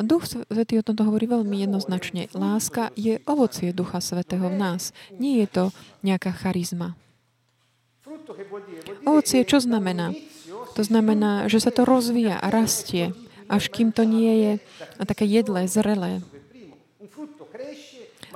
[0.00, 2.32] Duch Svetý o tomto hovorí veľmi jednoznačne.
[2.32, 4.96] Láska je ovocie Ducha Svetého v nás.
[5.20, 5.64] Nie je to
[6.00, 6.96] nejaká charizma.
[9.04, 10.16] Ovocie čo znamená?
[10.72, 13.12] To znamená, že sa to rozvíja a rastie,
[13.50, 14.52] až kým to nie je
[15.04, 16.24] také jedlé, zrelé.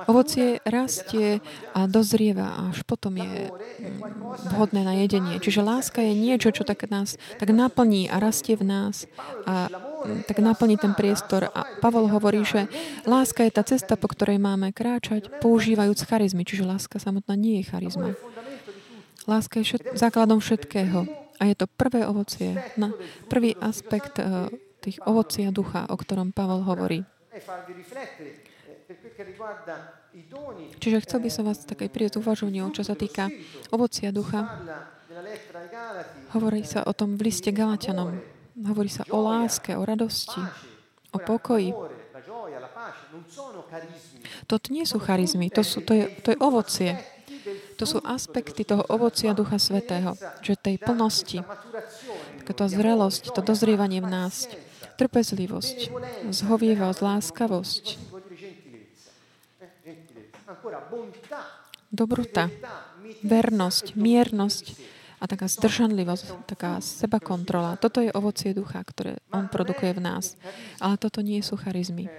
[0.03, 1.39] Ovocie rastie
[1.71, 5.39] a dozrieva, až potom je mm, vhodné na jedenie.
[5.39, 9.07] Čiže láska je niečo, čo tak nás tak naplní a rastie v nás
[9.47, 11.47] a mm, tak naplní ten priestor.
[11.47, 12.67] A Pavol hovorí, že
[13.07, 16.43] láska je tá cesta, po ktorej máme kráčať, používajúc charizmy.
[16.43, 18.19] Čiže láska samotná nie je charizma.
[19.25, 21.07] Láska je všet, základom všetkého.
[21.39, 22.95] A je to prvé ovocie, na
[23.27, 24.47] prvý aspekt uh,
[24.79, 27.03] tých ovocia ducha, o ktorom Pavol hovorí.
[30.79, 33.31] Čiže chcel by som vás také prijať uvažovaniu, čo sa týka
[33.71, 34.47] ovocia ducha.
[36.35, 38.19] Hovorí sa o tom v liste Galatianom.
[38.55, 40.39] Hovorí sa o láske, o radosti,
[41.11, 41.75] o pokoji.
[44.47, 46.91] Toto nie sú charizmy, to, sú, to, je, to je ovocie.
[47.75, 51.43] To sú aspekty toho ovocia Ducha Svetého, že tej plnosti,
[52.41, 54.47] takáto zrelosť, to dozrievanie v nás,
[54.95, 55.91] trpezlivosť,
[56.31, 57.83] zhovievavosť, láskavosť,
[61.91, 62.51] dobrota,
[63.23, 64.65] vernosť, miernosť
[65.21, 67.79] a taká zdržanlivosť, taká seba kontrola.
[67.79, 70.35] Toto je ovocie ducha, ktoré on produkuje v nás.
[70.83, 72.11] Ale toto nie sú charizmy.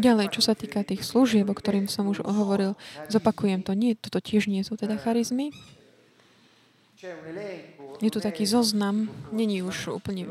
[0.00, 2.78] Ďalej, čo sa týka tých služieb, o ktorým som už hovoril,
[3.10, 5.52] zopakujem to, nie, toto tiež nie sú teda charizmy.
[8.00, 10.28] Je tu taký zoznam, není už úplne,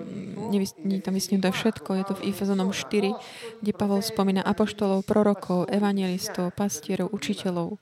[0.86, 3.14] nie tam vysnuté všetko, je to v Efezonom 4,
[3.62, 7.82] kde Pavel spomína apoštolov, prorokov, evangelistov, pastierov, učiteľov.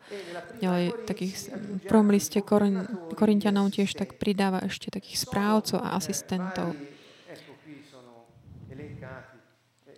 [0.64, 2.40] Ďalej takých, v prvom liste
[3.16, 6.76] Korintianov tiež tak pridáva ešte takých správcov a asistentov.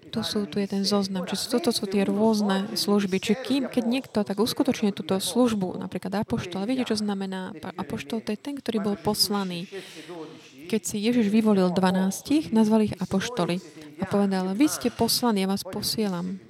[0.10, 1.30] Tu, sú, tu je zoznam.
[1.30, 3.22] Čiže toto sú tie rôzne služby.
[3.22, 8.26] Čiže kým, keď niekto tak uskutočne túto službu, napríklad apoštol, viete, čo znamená apoštol?
[8.26, 9.70] To je ten, ktorý bol poslaný.
[10.70, 13.62] Keď si Ježiš vyvolil 12, nazval ich apoštoli
[14.01, 16.41] a povedal, vy ste poslaní, ja vás posielam.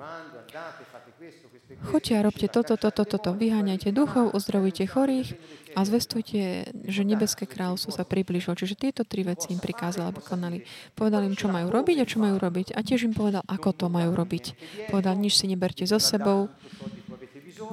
[1.79, 3.31] Choďte a robte toto, toto, toto.
[3.31, 5.39] Vyháňajte duchov, uzdravujte chorých
[5.79, 8.51] a zvestujte, že nebeské kráľovstvo sa približilo.
[8.51, 10.67] Čiže tieto tri veci im prikázal, aby konali.
[10.91, 12.75] Povedal im, čo majú robiť a čo majú robiť.
[12.75, 14.59] A tiež im povedal, ako to majú robiť.
[14.91, 16.51] Povedal, nič si neberte so sebou,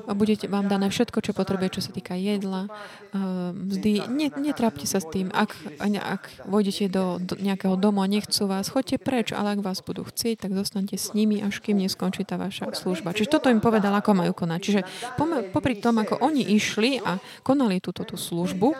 [0.07, 2.69] a budete vám dané všetko, čo potrebuje, čo sa týka jedla,
[3.55, 4.07] mzdy.
[4.37, 5.31] netrápte sa s tým.
[5.33, 9.81] Ak, ak vojdete do, do nejakého domu a nechcú vás, choďte preč, ale ak vás
[9.83, 13.15] budú chcieť, tak zostanete s nimi, až kým neskončí tá vaša služba.
[13.17, 14.61] Čiže toto im povedal, ako majú konať.
[14.63, 14.81] Čiže
[15.51, 18.75] popri tom, ako oni išli a konali túto tú službu,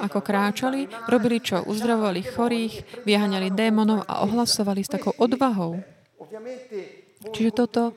[0.00, 1.60] ako kráčali, robili čo?
[1.64, 5.80] Uzdravovali chorých, vyháňali démonov a ohlasovali s takou odvahou.
[7.24, 7.96] Čiže toto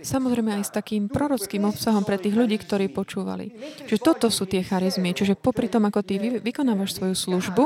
[0.00, 3.52] samozrejme aj s takým prorockým obsahom pre tých ľudí, ktorí počúvali.
[3.86, 5.16] Čiže toto sú tie charizmy.
[5.16, 7.64] Čiže popri tom, ako ty vykonávaš svoju službu,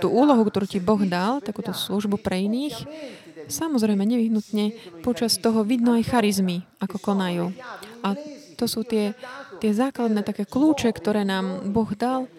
[0.00, 2.86] tú úlohu, ktorú ti Boh dal, takúto službu pre iných,
[3.48, 4.72] samozrejme nevyhnutne
[5.04, 7.52] počas toho vidno aj charizmy, ako konajú.
[8.00, 8.16] A
[8.56, 9.12] to sú tie,
[9.60, 12.30] tie základné také kľúče, ktoré nám Boh dal,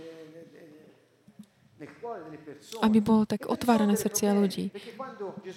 [2.82, 4.74] aby bolo tak otvárané srdcia ľudí.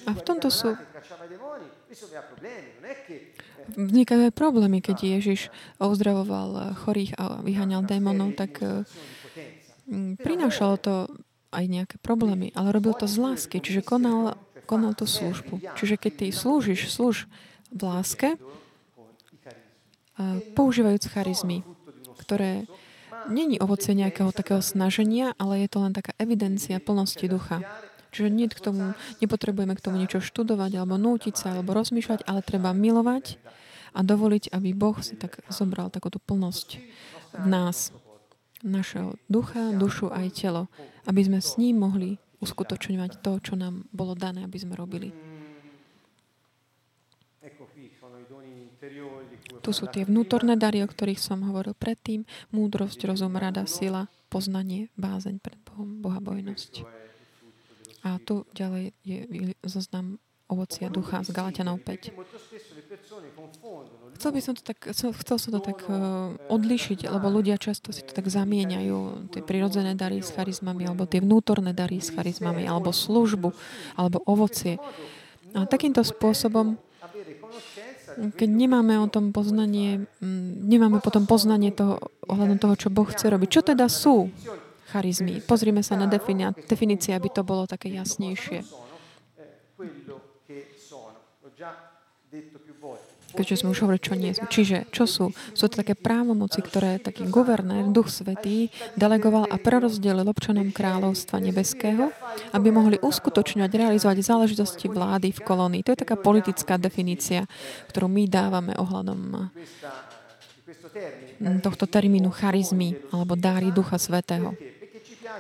[0.07, 0.77] A v tomto sú
[3.75, 5.49] vznikajú aj problémy, keď Ježiš
[5.81, 8.61] uzdravoval chorých a vyháňal démonov, tak
[10.21, 10.95] prinášalo to
[11.49, 14.37] aj nejaké problémy, ale robil to z lásky, čiže konal,
[14.69, 15.65] konal tú službu.
[15.81, 17.25] Čiže keď ty slúžiš, slúž
[17.73, 18.29] v láske,
[20.53, 21.65] používajúc charizmy,
[22.21, 22.69] ktoré
[23.33, 27.65] není ovoce nejakého takého snaženia, ale je to len taká evidencia plnosti ducha.
[28.09, 32.41] Čiže nie k tomu, nepotrebujeme k tomu niečo študovať, alebo nútiť sa, alebo rozmýšľať, ale
[32.41, 33.37] treba milovať
[33.93, 36.81] a dovoliť, aby Boh si tak zobral takúto plnosť
[37.37, 37.93] v nás
[38.65, 40.67] našeho ducha, dušu aj telo,
[41.07, 45.11] aby sme s ním mohli uskutočňovať to, čo nám bolo dané, aby sme robili.
[49.63, 52.23] Tu sú tie vnútorné dary, o ktorých som hovoril predtým.
[52.55, 56.87] Múdrosť, rozum, rada, sila, poznanie, bázeň pred Bohom, bohabojnosť.
[58.07, 62.17] A tu ďalej je zoznam ovocia ducha z Galatianov 5.
[64.19, 68.03] Chcel by som to tak, chcel, som to tak uh, odlišiť, lebo ľudia často si
[68.03, 72.91] to tak zamieňajú, tie prirodzené dary s charizmami, alebo tie vnútorné dary s charizmami, alebo
[72.91, 73.53] službu,
[73.95, 74.81] alebo ovocie.
[75.53, 76.81] A takýmto spôsobom,
[78.35, 83.31] keď nemáme o tom poznanie, mm, nemáme potom poznanie toho, ohľadom toho, čo Boh chce
[83.31, 83.49] robiť.
[83.53, 84.33] Čo teda sú
[84.89, 85.45] charizmy?
[85.45, 88.65] Pozrime sa na definície, aby to bolo také jasnejšie
[93.29, 94.45] keďže sme už hovorili, čo nie sú.
[94.49, 95.31] Čiže, čo sú?
[95.53, 102.11] Sú to také právomoci, ktoré taký guvernér, Duch Svetý, delegoval a prerozdelil občanom kráľovstva nebeského,
[102.57, 105.85] aby mohli uskutočňovať, realizovať záležitosti vlády v kolónii.
[105.85, 107.45] To je taká politická definícia,
[107.93, 109.53] ktorú my dávame ohľadom
[111.63, 114.57] tohto termínu charizmy alebo dáry Ducha Svetého.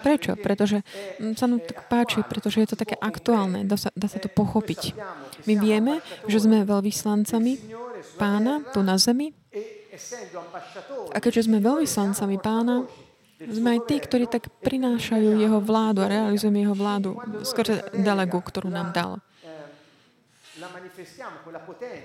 [0.03, 0.36] Prečo?
[0.39, 0.84] Pretože
[1.18, 4.30] mm, sa nám tak páči, pretože je to také aktuálne, dá sa, dá sa to
[4.30, 4.95] pochopiť.
[5.49, 7.53] My vieme, že sme veľvyslancami
[8.20, 9.34] pána tu na zemi
[11.11, 12.86] a keďže sme veľvyslancami pána,
[13.39, 17.14] sme aj tí, ktorí tak prinášajú jeho vládu a realizujeme jeho vládu
[17.47, 19.22] skrze delegu, ktorú nám dal.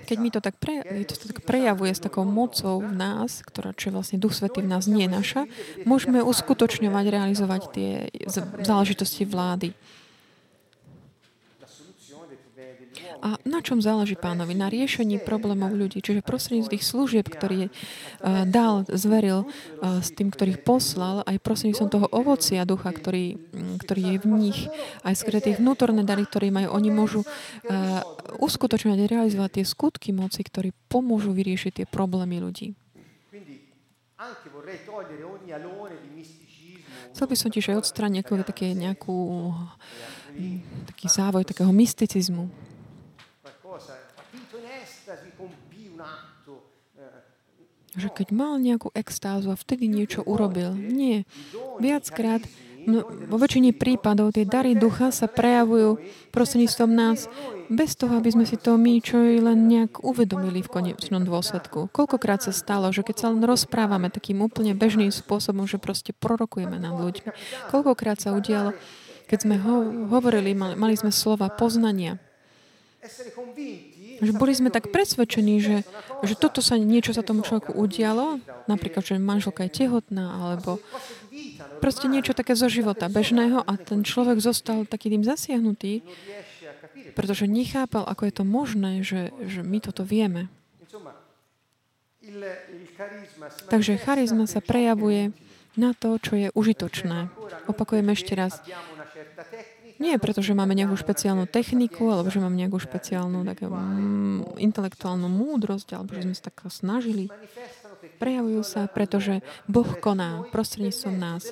[0.06, 3.90] Keď mi to tak, pre, to tak prejavuje s takou mocou v nás, ktorá, čo
[3.90, 5.42] je vlastne Duch Svetý v nás nie je naša,
[5.84, 7.90] môžeme uskutočňovať, realizovať tie
[8.62, 9.74] záležitosti vlády.
[13.24, 14.52] A na čom záleží pánovi?
[14.52, 16.04] Na riešení problémov ľudí.
[16.04, 21.88] Čiže prostredníctvom tých služieb, ktorý uh, dal, zveril uh, s tým, ktorých poslal, aj prostredníctvom
[21.88, 24.58] toho ovocia ducha, ktorý, um, ktorý je v nich,
[25.08, 28.04] aj tie vnútorné dary, ktoré majú, oni môžu uh,
[28.44, 32.76] uskutočňovať realizovať tie skutky moci, ktorí pomôžu vyriešiť tie problémy ľudí.
[37.14, 39.16] Chcel by som tiež aj odstrániť také nejakú,
[40.92, 42.73] taký závoj takého mysticizmu.
[47.94, 50.74] Že keď mal nejakú extázu a vtedy niečo urobil.
[50.74, 51.24] Nie.
[51.78, 52.42] Viackrát,
[52.84, 56.02] no, vo väčšine prípadov, tie dary ducha sa prejavujú
[56.34, 57.30] prostredníctvom nás,
[57.72, 61.88] bez toho, aby sme si to my čo len nejak uvedomili v konečnom dôsledku.
[61.90, 66.76] Koľkokrát sa stalo, že keď sa len rozprávame takým úplne bežným spôsobom, že proste prorokujeme
[66.76, 67.30] nad ľuďmi.
[67.72, 68.76] Koľkokrát sa udialo,
[69.24, 69.74] keď sme ho,
[70.12, 72.20] hovorili, mali, mali sme slova poznania.
[74.20, 75.76] Že boli sme tak presvedčení, že,
[76.22, 78.38] že toto sa, niečo sa tomu človeku udialo,
[78.70, 80.78] napríklad, že manželka je tehotná, alebo
[81.82, 86.06] proste niečo také zo života bežného a ten človek zostal taký tým zasiahnutý,
[87.14, 90.50] pretože nechápal, ako je to možné, že, že my toto vieme.
[93.68, 95.34] Takže charizma sa prejavuje
[95.74, 97.28] na to, čo je užitočné.
[97.66, 98.62] Opakujem ešte raz.
[100.04, 105.32] Nie preto, že máme nejakú špeciálnu techniku, alebo že máme nejakú špeciálnu takú, mm, intelektuálnu
[105.32, 107.32] múdrosť, alebo že sme sa tak snažili.
[108.20, 111.48] Prejavujú sa, pretože Boh koná prostredníctvom nás.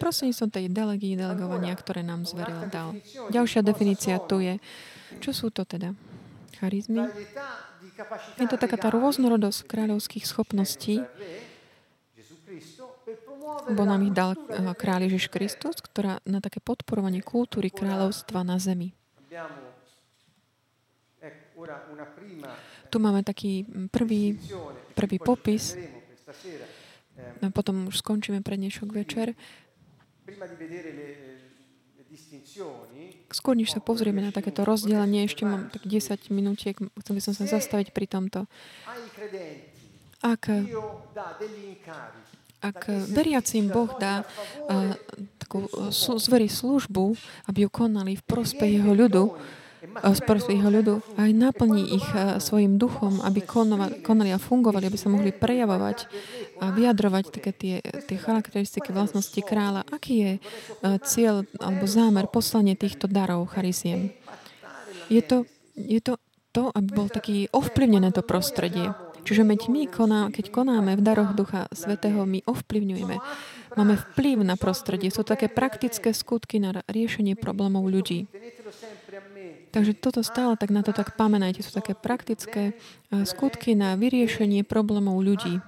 [0.00, 2.96] Prostredníctvom tej delegy, delegovania, ktoré nám zveril dal.
[3.28, 4.56] Ďalšia definícia tu je,
[5.20, 5.92] čo sú to teda?
[6.56, 7.04] Charizmy?
[8.40, 11.04] Je to taká tá rôznorodosť kráľovských schopností,
[13.70, 18.58] bo nám ich dal eh, kráľ Ježiš Kristus, ktorá na také podporovanie kultúry kráľovstva na
[18.58, 18.92] zemi.
[22.90, 24.36] Tu máme taký mm, prvý,
[24.92, 25.78] prvý popis.
[27.40, 29.36] A potom už skončíme pre dnešok večer.
[33.32, 37.32] Skôr, než sa pozrieme na takéto rozdelenie, ešte mám tak 10 minútiek, chcel by som
[37.32, 38.44] sa zastaviť pri tomto.
[40.22, 40.42] Ak
[42.62, 44.94] ak veriacím Boh dá uh,
[45.42, 45.66] takú
[46.16, 47.18] zverí službu,
[47.50, 49.24] aby ju konali v prospech jeho ľudu,
[49.82, 52.06] z jeho ľudu, aj naplní ich
[52.38, 53.42] svojim duchom, aby
[54.00, 56.06] konali a fungovali, aby sa mohli prejavovať
[56.62, 59.82] a vyjadrovať také tie, tie charakteristiky vlastnosti kráľa.
[59.90, 60.32] Aký je
[61.02, 64.14] cieľ alebo zámer poslanie týchto darov chariziem?
[65.10, 66.14] Je to, je to
[66.54, 68.94] to, aby bol taký ovplyvnené to prostredie.
[69.22, 73.16] Čiže my koná, keď konáme v daroch Ducha Svetého, my ovplyvňujeme.
[73.72, 75.08] Máme vplyv na prostredie.
[75.08, 78.28] Sú také praktické skutky na riešenie problémov ľudí.
[79.72, 81.64] Takže toto stále tak na to tak pamätajte.
[81.64, 85.64] Sú také praktické eh, skutky na vyriešenie problémov ľudí.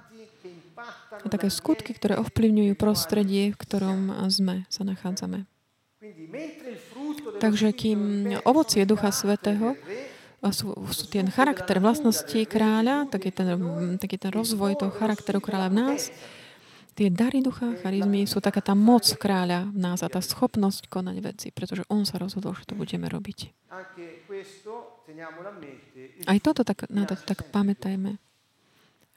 [1.15, 5.49] A také skutky, ktoré ovplyvňujú prostredie, v ktorom sme, sa nachádzame.
[7.41, 9.73] Takže kým ovocie Ducha Svetého
[10.51, 13.57] sú, sú ten charakter vlastnosti kráľa, taký ten,
[13.97, 16.01] taký ten rozvoj toho charakteru kráľa v nás,
[16.95, 21.17] tie dary ducha, charizmy sú taká tá moc kráľa v nás a tá schopnosť konať
[21.19, 23.51] veci, pretože on sa rozhodol, že to budeme robiť.
[26.25, 28.15] Aj toto tak, na to tak pamätajme,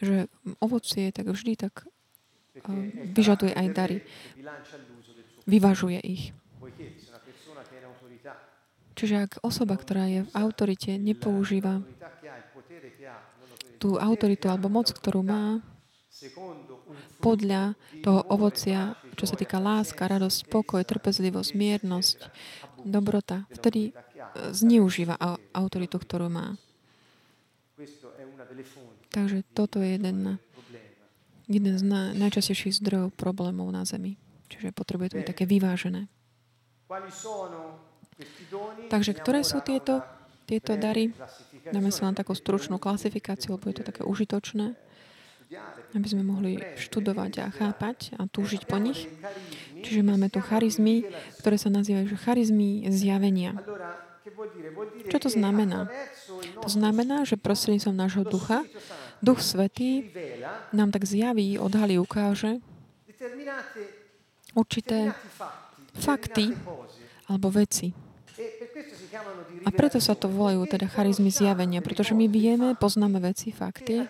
[0.03, 0.27] že
[0.59, 2.71] ovocie tak vždy tak uh,
[3.15, 3.99] vyžaduje aj dary.
[5.47, 6.25] Vyvažuje ich.
[8.99, 11.87] Čiže ak osoba, ktorá je v autorite, nepoužíva
[13.79, 15.63] tú autoritu alebo moc, ktorú má,
[17.23, 22.19] podľa toho ovocia, čo sa týka láska, radosť, pokoj, trpezlivosť, miernosť,
[22.83, 23.93] dobrota, vtedy e,
[24.51, 25.15] zneužíva
[25.55, 26.59] autoritu, ktorú má.
[29.15, 30.43] Takže toto je jeden,
[31.47, 31.83] jeden z
[32.19, 34.19] najčastejších zdrojov problémov na Zemi.
[34.51, 36.11] Čiže potrebuje to byť také vyvážené.
[38.91, 40.03] Takže ktoré sú tieto,
[40.49, 41.15] tieto dary?
[41.69, 44.75] Dáme sa len takú stručnú klasifikáciu, lebo je to také užitočné,
[45.95, 49.09] aby sme mohli študovať a chápať a túžiť po nich.
[49.79, 51.07] Čiže máme tu charizmy,
[51.41, 53.57] ktoré sa nazývajú charizmy zjavenia.
[55.09, 55.89] Čo to znamená?
[56.61, 58.65] To znamená, že prostredníctvom nášho ducha,
[59.19, 60.15] Duch Svetý
[60.71, 62.63] nám tak zjaví, odhalí, ukáže
[64.55, 65.11] určité
[65.99, 66.55] fakty
[67.27, 68.08] alebo veci.
[69.67, 74.07] A preto sa to volajú teda charizmy zjavenia, pretože my vieme, poznáme veci, fakty,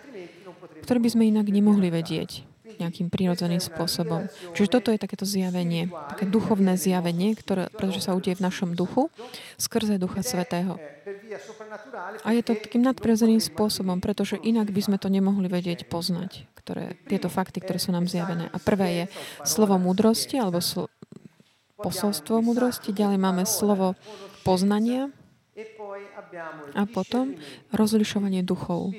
[0.85, 2.49] ktoré by sme inak nemohli vedieť
[2.79, 4.31] nejakým prírodzeným spôsobom.
[4.55, 9.11] Čiže toto je takéto zjavenie, také duchovné zjavenie, ktoré, pretože sa udeje v našom duchu
[9.59, 10.79] skrze Ducha Svetého.
[12.23, 16.95] A je to takým nadprirodzeným spôsobom, pretože inak by sme to nemohli vedieť, poznať, ktoré,
[17.11, 18.47] tieto fakty, ktoré sú nám zjavené.
[18.55, 19.05] A prvé je
[19.43, 20.87] slovo múdrosti, alebo sl-
[21.79, 23.95] posolstvo múdrosti, ďalej máme slovo
[24.43, 25.11] poznania
[26.73, 27.35] a potom
[27.75, 28.95] rozlišovanie duchov.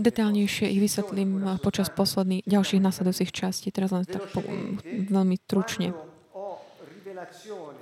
[0.00, 3.68] Detálnejšie ich vysvetlím počas posledných ďalších nasledujúcich častí.
[3.68, 4.40] Teraz len tak po,
[4.86, 5.92] veľmi tručne.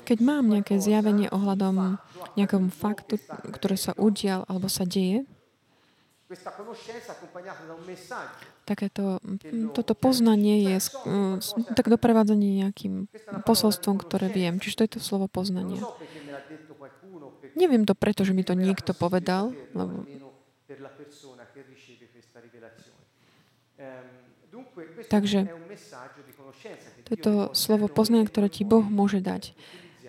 [0.03, 2.03] Keď mám nejaké zjavenie ohľadom
[2.35, 3.23] nejakom faktu,
[3.55, 5.23] ktoré sa udial alebo sa deje,
[8.69, 9.17] takéto,
[9.73, 10.77] toto poznanie je
[11.73, 13.09] tak doprevádzanie nejakým
[13.49, 14.61] posolstvom, ktoré viem.
[14.61, 15.81] Čiže to je to slovo poznanie.
[17.57, 20.05] Neviem to preto, že mi to niekto povedal, lebo
[25.09, 25.49] Takže
[27.07, 29.55] to je to slovo poznania, ktoré ti Boh môže dať.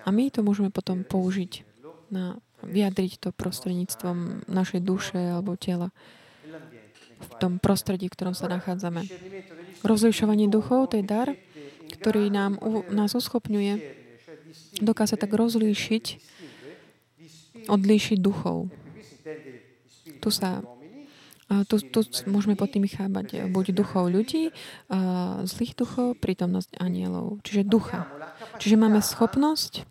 [0.03, 1.63] A my to môžeme potom použiť
[2.09, 5.93] na vyjadriť to prostredníctvom našej duše alebo tela
[7.20, 9.03] v tom prostredí, v ktorom sa nachádzame.
[9.84, 11.36] Rozlišovanie duchov, to je dar,
[11.99, 13.99] ktorý nám, u, nás uschopňuje
[14.80, 16.05] dokáza tak rozlíšiť,
[17.68, 18.72] odlíšiť duchov.
[20.20, 20.64] Tu sa
[21.66, 21.99] tu, tu
[22.30, 24.53] môžeme pod tým chápať buď duchov ľudí,
[25.49, 27.41] zlých duchov, prítomnosť anielov.
[27.41, 28.05] Čiže ducha.
[28.62, 29.89] Čiže máme schopnosť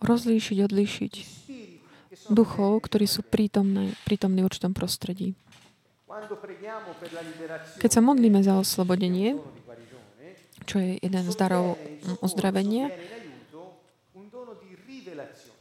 [0.00, 1.14] rozlíšiť, odlíšiť
[2.30, 5.34] duchov, ktorí sú prítomní, prítomní v určitom prostredí.
[7.80, 9.38] Keď sa modlíme za oslobodenie,
[10.68, 11.78] čo je jeden z darov
[12.20, 12.90] ozdravenia,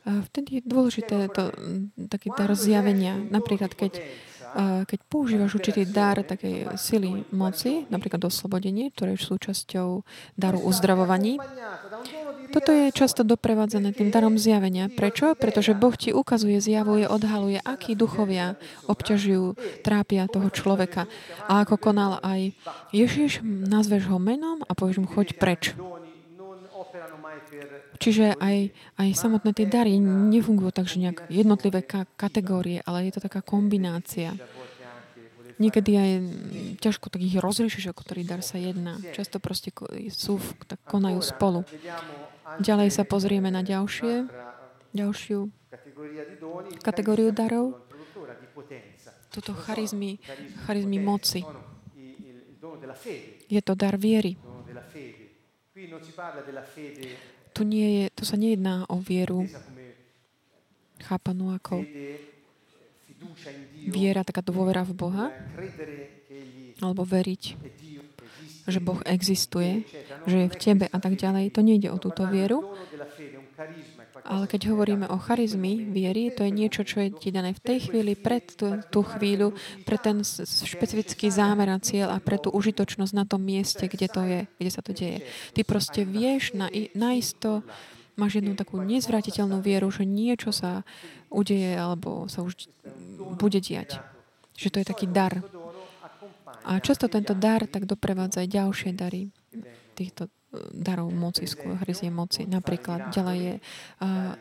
[0.07, 1.53] a vtedy je dôležité to,
[2.09, 3.19] taký dar zjavenia.
[3.29, 4.01] Napríklad, keď
[4.85, 10.01] keď používaš určitý dar takej sily moci, napríklad oslobodenie, ktoré je súčasťou
[10.37, 11.37] daru uzdravovaní,
[12.49, 14.89] toto je často doprevádzané tým darom zjavenia.
[14.89, 15.37] Prečo?
[15.37, 18.57] Pretože Boh ti ukazuje, zjavuje, odhaluje, akí duchovia
[18.89, 19.53] obťažujú,
[19.85, 21.05] trápia toho človeka.
[21.45, 22.57] A ako konal aj
[22.89, 25.77] Ježiš, nazveš ho menom a povieš mu, choď preč.
[27.99, 33.19] Čiže aj, aj samotné tie dary nefungujú tak, že nejak jednotlivé ka- kategórie, ale je
[33.19, 34.39] to taká kombinácia.
[35.59, 36.11] Niekedy aj
[36.79, 38.95] ťažko tak ich rozlišiť, o ktorý dar sa jedná.
[39.11, 39.75] Často proste
[40.15, 41.67] sú, tak konajú spolu.
[42.63, 44.31] Ďalej sa pozrieme na ďalšie,
[44.95, 45.51] ďalšiu
[46.79, 47.75] kategóriu darov.
[49.29, 50.23] Toto charizmy,
[50.65, 51.43] charizmy moci.
[53.51, 54.39] Je to dar viery.
[57.59, 59.43] Tu, nie je, tu sa nejedná o vieru
[61.03, 61.83] chápanú ako
[63.83, 65.27] viera, taká dôvera v Boha,
[66.79, 67.43] alebo veriť,
[68.63, 69.83] že Boh existuje,
[70.23, 71.51] že je v tebe a tak ďalej.
[71.51, 72.63] To nejde o túto vieru,
[74.29, 77.89] ale keď hovoríme o charizmy viery, to je niečo, čo je ti dané v tej
[77.89, 79.57] chvíli, pred tú, tú chvíľu,
[79.89, 84.21] pre ten špecifický zámer a cieľ a pre tú užitočnosť na tom mieste, kde to
[84.21, 85.25] je, kde sa to deje.
[85.57, 87.65] Ty proste vieš na, naisto,
[88.21, 90.85] máš jednu takú nezvratiteľnú vieru, že niečo sa
[91.33, 92.69] udeje alebo sa už
[93.33, 93.97] bude diať.
[94.53, 95.41] Že to je taký dar.
[96.69, 99.33] A často tento dar tak doprevádza aj ďalšie dary
[99.97, 100.29] týchto
[100.73, 102.49] darov moci, skôr hryzie moci.
[102.49, 103.55] Napríklad ďalej je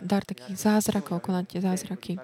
[0.00, 2.16] dar takých zázrakov, konať zázraky.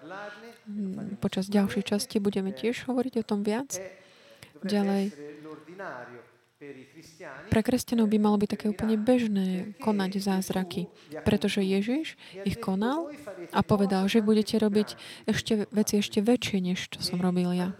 [0.64, 3.76] Hmm, počas ďalšej časti budeme tiež hovoriť o tom viac.
[4.64, 5.12] Ďalej.
[7.53, 10.89] Pre kresťanov by malo byť také úplne bežné konať zázraky,
[11.20, 12.16] pretože Ježiš
[12.49, 13.12] ich konal
[13.53, 14.97] a povedal, že budete robiť
[15.28, 17.76] ešte veci ešte väčšie, než čo som robil ja.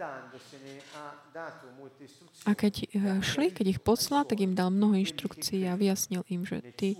[2.45, 6.45] A keď eh, šli, keď ich poslal, tak im dal mnoho inštrukcií a vyjasnil im,
[6.45, 6.93] že tí,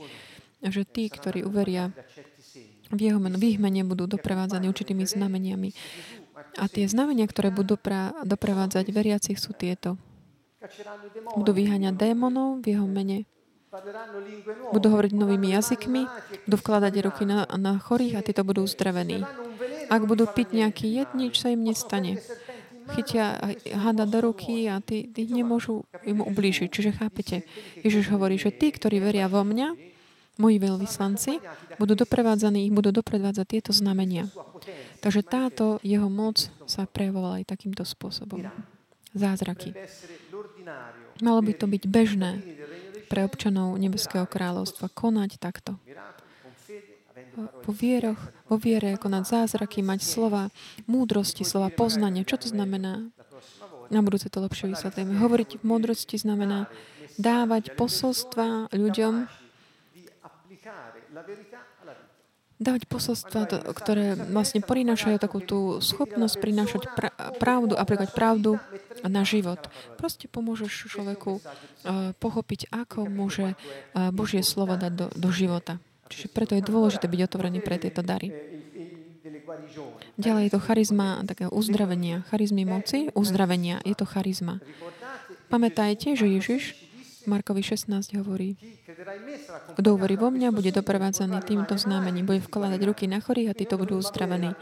[0.65, 1.93] že tí ktorí uveria
[2.89, 5.73] v jeho meno, v ich mene budú doprevádzaní určitými znameniami.
[6.57, 7.77] A tie znamenia, ktoré budú
[8.25, 9.97] doprevádzať veriacich, sú tieto.
[11.37, 13.29] Budú vyháňať démonov v jeho mene.
[14.71, 16.07] Budú hovoriť novými jazykmi,
[16.47, 19.27] budú vkladať ruky na, na chorých a títo budú uzdravení.
[19.91, 22.23] Ak budú piť nejaký jed, nič sa im nestane
[22.93, 23.41] chytia
[23.73, 26.69] hada do ruky a tí, tí nemôžu im ublížiť.
[26.69, 27.35] Čiže chápete,
[27.81, 29.73] Ježiš hovorí, že tí, ktorí veria vo mňa,
[30.35, 31.39] moji veľvyslanci,
[31.79, 34.27] budú doprevádzaní, ich budú doprevádzať tieto znamenia.
[34.99, 38.43] Takže táto jeho moc sa prejavovala aj takýmto spôsobom.
[39.15, 39.71] Zázraky.
[41.23, 42.43] Malo by to byť bežné
[43.07, 45.79] pre občanov Nebeského kráľovstva konať takto
[47.37, 50.49] vo, vieroch, vo viere konať zázraky, mať slova
[50.87, 52.27] múdrosti, slova poznania.
[52.27, 53.11] Čo to znamená?
[53.93, 55.21] Na budúce to lepšie vysvetlíme.
[55.21, 56.65] Hovoriť v múdrosti znamená
[57.21, 59.29] dávať posolstva ľuďom,
[62.55, 68.57] dávať posolstva, ktoré vlastne prinášajú takú tú schopnosť prinášať pra- pravdu, aplikovať pravdu
[69.03, 69.59] na život.
[69.99, 75.83] Proste pomôžeš človeku uh, pochopiť, ako môže uh, Božie slovo dať do, do života.
[76.09, 78.29] Čiže preto je dôležité byť otvorený pre tieto dary.
[80.15, 82.23] Ďalej je to charizma takého uzdravenia.
[82.31, 83.81] Charizmy moci, uzdravenia.
[83.83, 84.63] Je to charizma.
[85.51, 86.85] Pamätajte, že Ježiš
[87.25, 87.89] Markovi 16
[88.21, 88.53] hovorí,
[89.75, 93.81] kto hovorí vo mňa, bude doprevádzaný týmto známením, bude vkladať ruky na chorých a títo
[93.81, 94.53] budú uzdravení.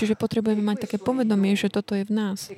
[0.00, 2.48] Čiže potrebujeme mať také povedomie, že toto je v nás.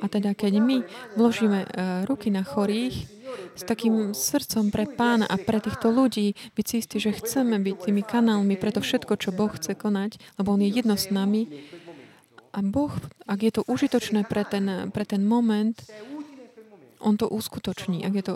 [0.00, 0.76] A teda, keď my
[1.16, 1.68] vložíme uh,
[2.04, 3.19] ruky na chorých,
[3.54, 7.76] s takým srdcom pre pána a pre týchto ľudí, byť si istí, že chceme byť
[7.88, 11.46] tými kanálmi pre to všetko, čo Boh chce konať, lebo On je jedno s nami.
[12.50, 12.90] A Boh,
[13.30, 15.78] ak je to užitočné pre ten, pre ten moment,
[17.00, 18.04] on to uskutoční.
[18.04, 18.34] Ak je, to,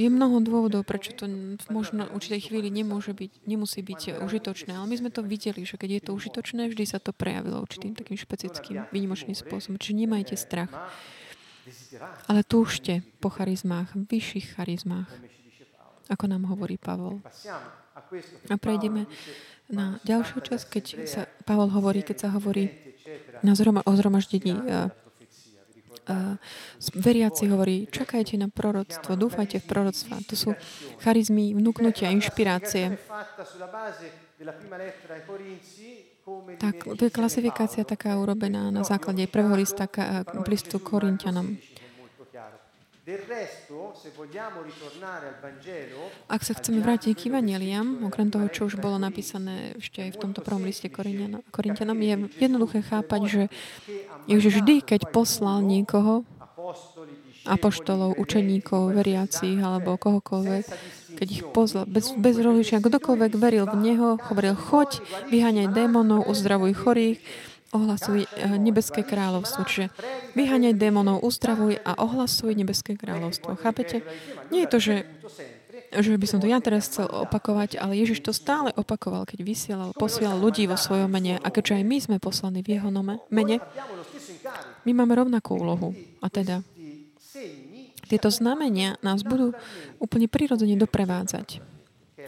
[0.00, 1.28] je mnoho dôvodov, prečo to
[1.68, 4.72] možno v určitej chvíli nemôže byť, nemusí byť užitočné.
[4.72, 7.92] Ale my sme to videli, že keď je to užitočné, vždy sa to prejavilo určitým
[7.92, 9.76] takým špecickým, výnimočným spôsobom.
[9.76, 10.72] Čiže nemajte strach.
[12.26, 15.10] Ale túžte po charizmách, vyšších charizmách,
[16.10, 17.22] ako nám hovorí Pavol.
[18.50, 19.06] A prejdeme
[19.70, 22.70] na ďalšiu časť, keď sa Pavol hovorí, keď sa hovorí
[23.46, 24.90] na zhroma, o zhromaždení uh,
[26.10, 26.34] uh,
[26.94, 30.22] veriaci hovorí, čakajte na proroctvo, dúfajte v proroctva.
[30.26, 30.50] To sú
[31.02, 32.98] charizmy, vnúknutia, inšpirácie.
[36.60, 41.56] Tak, je klasifikácia taká urobená na základe prvého lista k, listu Korintianom.
[46.30, 50.20] Ak sa chceme vrátiť k Evangeliam, okrem toho, čo už bolo napísané ešte aj v
[50.20, 50.86] tomto prvom liste
[51.50, 53.42] Korintianom, je jednoduché chápať, že
[54.30, 56.22] Ježiš vždy, keď poslal niekoho,
[57.48, 60.64] apoštolov, učeníkov, veriacich alebo kohokoľvek,
[61.20, 66.72] keď ich pozval, bez, bez rozlišenia, kdokoľvek veril v Neho, hovoril, choď, vyháňaj démonov, uzdravuj
[66.72, 67.20] chorých,
[67.76, 69.68] ohlasuj eh, nebeské kráľovstvo.
[69.68, 69.92] Čiže
[70.32, 73.60] vyháňaj démonov, uzdravuj a ohlasuj nebeské kráľovstvo.
[73.60, 74.00] Chápete?
[74.48, 74.96] Nie je to, že
[75.90, 79.90] že by som to ja teraz chcel opakovať, ale Ježiš to stále opakoval, keď vysielal,
[79.98, 81.42] posielal ľudí vo svojom mene.
[81.42, 83.58] A keďže aj my sme poslaní v jeho nome, mene,
[84.86, 85.90] my máme rovnakú úlohu.
[86.22, 86.62] A teda
[88.10, 89.54] tieto znamenia nás budú
[90.02, 91.62] úplne prirodzene doprevádzať.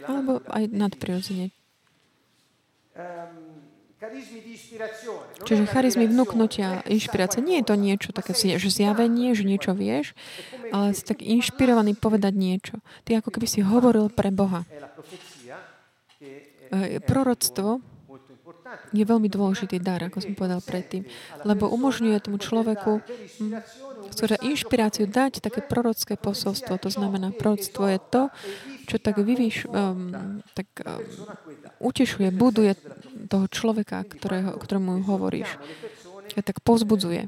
[0.07, 1.51] Alebo aj nadprirodzene.
[5.43, 10.11] Čiže charizmy vnúknutia, inšpirácia, nie je to niečo také, že zjavenie, že niečo vieš,
[10.75, 12.75] ale si tak inšpirovaný povedať niečo.
[13.07, 14.67] Ty ako keby si hovoril pre Boha.
[16.19, 17.79] E, proroctvo
[18.95, 21.03] je veľmi dôležitý dar, ako som povedal predtým,
[21.43, 23.03] lebo umožňuje tomu človeku
[24.13, 26.77] ktoré inšpiráciu dať také prorocké posolstvo.
[26.77, 28.21] To znamená, proroctvo je to,
[28.85, 30.13] čo tak vyvíš, um,
[30.53, 31.01] tak um,
[31.81, 32.75] utešuje, buduje
[33.31, 35.49] toho človeka, ktorého, ktorému hovoríš.
[36.37, 37.27] A tak pozbudzuje.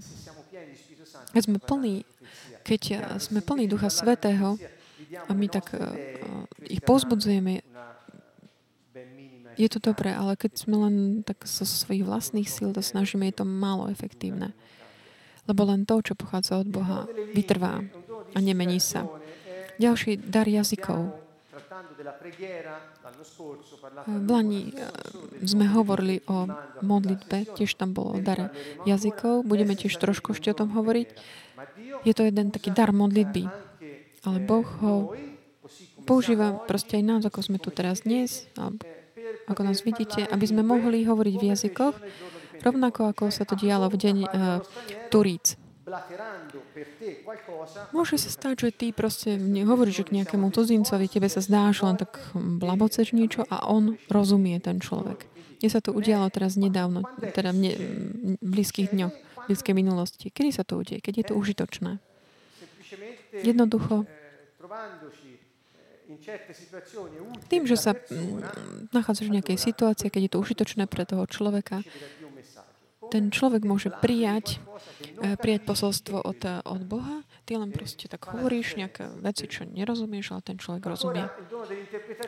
[1.34, 2.06] Keď sme plní,
[2.64, 2.82] keď
[3.22, 4.56] sme plní Ducha Svetého
[5.28, 5.96] a my tak uh,
[6.66, 7.64] ich pozbudzujeme,
[9.56, 13.41] je to dobré, ale keď sme len tak zo svojich vlastných síl to snažíme, je
[13.41, 14.51] to málo efektívne.
[15.45, 17.86] Lebo len to, čo pochádza od Boha, vytrvá
[18.34, 19.08] a nemení sa.
[19.78, 21.26] Ďalší dar jazykov.
[24.06, 24.91] V Lani eh,
[25.43, 26.47] sme hovorili o
[26.84, 28.51] modlitbe, tiež tam bolo o dare
[28.88, 31.08] jazykov, budeme tiež trošku ešte o tom hovoriť.
[32.08, 33.47] Je to jeden taký dar modlitby,
[34.26, 35.16] ale Boh ho
[36.06, 38.45] používa proste aj nás, ako sme tu teraz dnes,
[39.47, 41.95] ako nás vidíte, aby sme mohli hovoriť v jazykoch,
[42.61, 44.30] rovnako ako sa to dialo v deň uh,
[45.13, 45.57] Turíc.
[47.93, 51.97] Môže sa stať, že ty proste hovoríš k nejakému cudzincovi, tebe sa zdá, že len
[52.01, 55.30] tak blaboceš niečo a on rozumie ten človek.
[55.61, 57.71] Mne sa to udialo teraz nedávno, teda v, ne,
[58.38, 60.34] v blízkych dňoch, v blízkej minulosti.
[60.34, 61.05] Kedy sa to udeje?
[61.05, 61.91] Keď je to užitočné?
[63.45, 64.09] Jednoducho
[67.51, 67.91] tým, že sa
[68.91, 71.82] nachádzaš v nejakej situácii, keď je to užitočné pre toho človeka,
[73.09, 74.57] ten človek môže prijať,
[75.22, 77.22] eh, prijať posolstvo od, eh, od Boha.
[77.45, 81.30] Ty len proste tak hovoríš nejaké veci, čo nerozumieš, ale ten človek rozumie.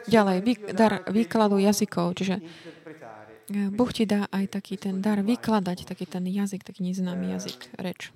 [0.06, 5.90] Ďalej, vy, dar výkladu jazykov, čiže eh, Boh ti dá aj taký ten dar vykladať,
[5.90, 8.14] taký ten jazyk, taký neznámy jazyk, reč.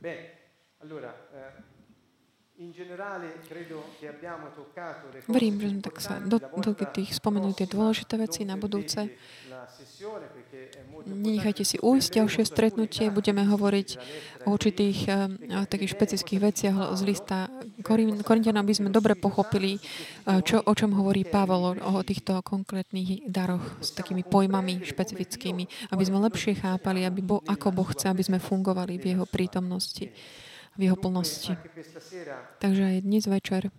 [5.25, 9.09] Verím, že sme tak sa do, do tých spomenuli tie dôležité veci na budúce.
[11.09, 13.09] Nenechajte si ujsť ďalšie stretnutie.
[13.09, 13.89] Budeme hovoriť
[14.45, 17.49] o určitých uh, takých špecických veciach z lista
[18.21, 23.25] Korintianom, aby sme dobre pochopili, uh, čo, o čom hovorí Pavol, o, o týchto konkrétnych
[23.25, 28.21] daroch s takými pojmami špecifickými, aby sme lepšie chápali, aby bo, ako Boh chce, aby
[28.21, 30.13] sme fungovali v Jeho prítomnosti
[30.81, 31.53] v jeho plnosti.
[32.57, 33.69] Takže aj dnes večer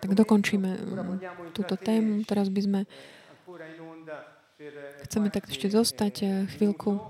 [0.00, 2.24] tak dokončíme mm, túto tému.
[2.28, 2.80] Teraz by sme
[5.08, 7.00] chceme tak ešte zostať eh, chvíľku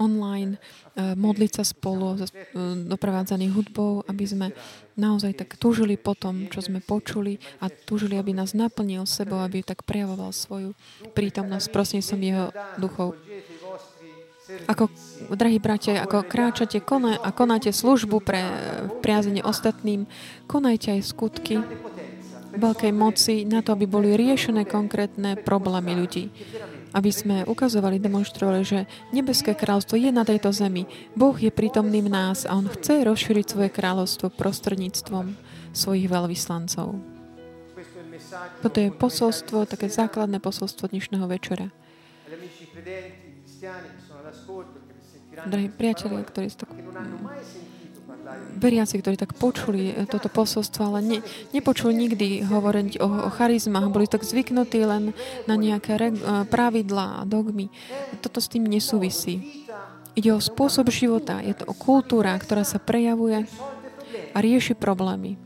[0.00, 0.56] online,
[0.96, 2.24] eh, modliť sa spolu, eh,
[2.88, 4.46] doprevádzaný hudbou, aby sme
[4.96, 9.60] naozaj tak túžili po tom, čo sme počuli a túžili, aby nás naplnil sebou, aby
[9.60, 10.72] tak prejavoval svoju
[11.12, 12.48] prítomnosť prosím som jeho
[12.80, 13.16] duchov.
[14.66, 14.90] Ako,
[15.30, 18.42] drahí bratia, ako kráčate koná, a konáte službu pre
[19.02, 20.10] priazenie ostatným,
[20.50, 21.62] konajte aj skutky
[22.50, 26.34] veľkej moci na to, aby boli riešené konkrétne problémy ľudí.
[26.90, 30.90] Aby sme ukazovali, demonstrovali, že nebeské kráľovstvo je na tejto zemi.
[31.14, 35.38] Boh je prítomný v nás a On chce rozšíriť svoje kráľovstvo prostredníctvom
[35.70, 36.98] svojich veľvyslancov.
[38.58, 41.70] Toto je posolstvo, také základné posolstvo dnešného večera
[45.46, 46.70] drahí priatelia, ktorí sú tak
[48.60, 51.18] veriaci, ktorí tak počuli eh, toto posolstvo, ale ne,
[51.56, 55.16] nepočuli nikdy hovoriť o, o charizmách, boli tak zvyknutí len
[55.48, 57.72] na nejaké reg, eh, pravidlá a dogmy.
[58.20, 59.66] Toto s tým nesúvisí.
[60.18, 63.46] Ide o spôsob života, je to o kultúra, ktorá sa prejavuje
[64.34, 65.38] a rieši problémy.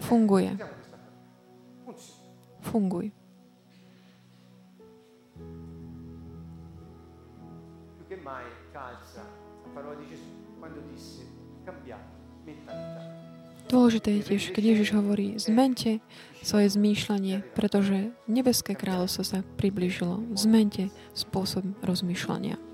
[0.00, 0.56] Funguje.
[2.64, 3.17] Funguj.
[13.68, 16.00] Dôležité je tiež, keď Ježiš hovorí, zmente
[16.40, 20.24] svoje zmýšľanie, pretože nebeské kráľovstvo sa priblížilo.
[20.32, 22.67] Zmente spôsob rozmýšľania.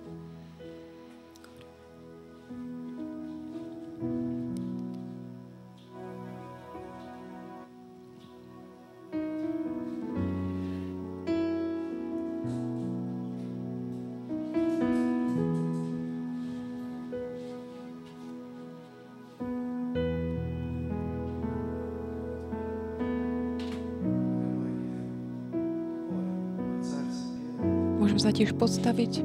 [28.34, 29.22] Tiež postaviť.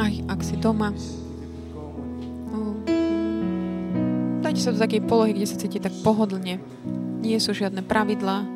[0.00, 0.96] Aj ak si doma.
[2.48, 2.80] No,
[4.40, 6.56] dajte sa do takej polohy, kde sa cítite tak pohodlne.
[7.20, 8.48] Nie sú žiadne pravidlá.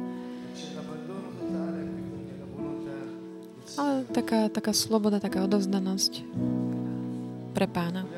[3.77, 6.25] Ale taká, taká sloboda, taká odovzdanosť
[7.53, 8.09] pre pána.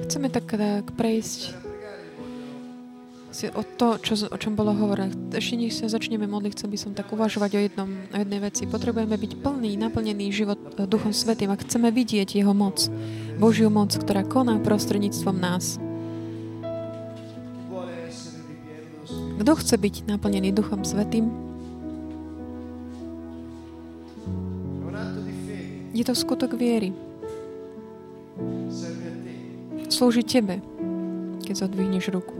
[0.00, 1.59] Chceme tak, tak prejsť
[3.40, 5.16] si o to, čo, o čom bolo hovorené.
[5.32, 8.68] Ešte nech sa začneme modliť, chcel by som tak uvažovať o, jednom, o jednej veci.
[8.68, 12.92] Potrebujeme byť plný, naplnený život e, Duchom Svetým a chceme vidieť Jeho moc,
[13.40, 15.80] Božiu moc, ktorá koná prostredníctvom nás.
[19.40, 21.32] Kto chce byť naplnený Duchom Svetým?
[25.96, 26.92] Je to skutok viery.
[29.88, 30.60] Slúži tebe,
[31.40, 32.36] keď zodvihneš ruku.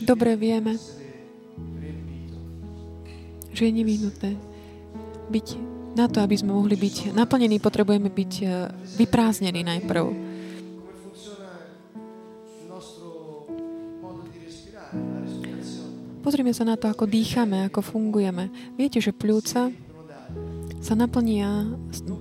[0.00, 0.80] Dobre vieme,
[3.52, 4.30] že je nevyhnutné
[5.30, 5.46] byť
[5.94, 10.32] na to, aby sme mohli byť naplnení, potrebujeme byť eh, vyprázdnení najprv.
[16.20, 18.52] Pozrime sa na to, ako dýchame, ako fungujeme.
[18.76, 19.72] Viete, že pľúca
[20.80, 21.64] sa naplnia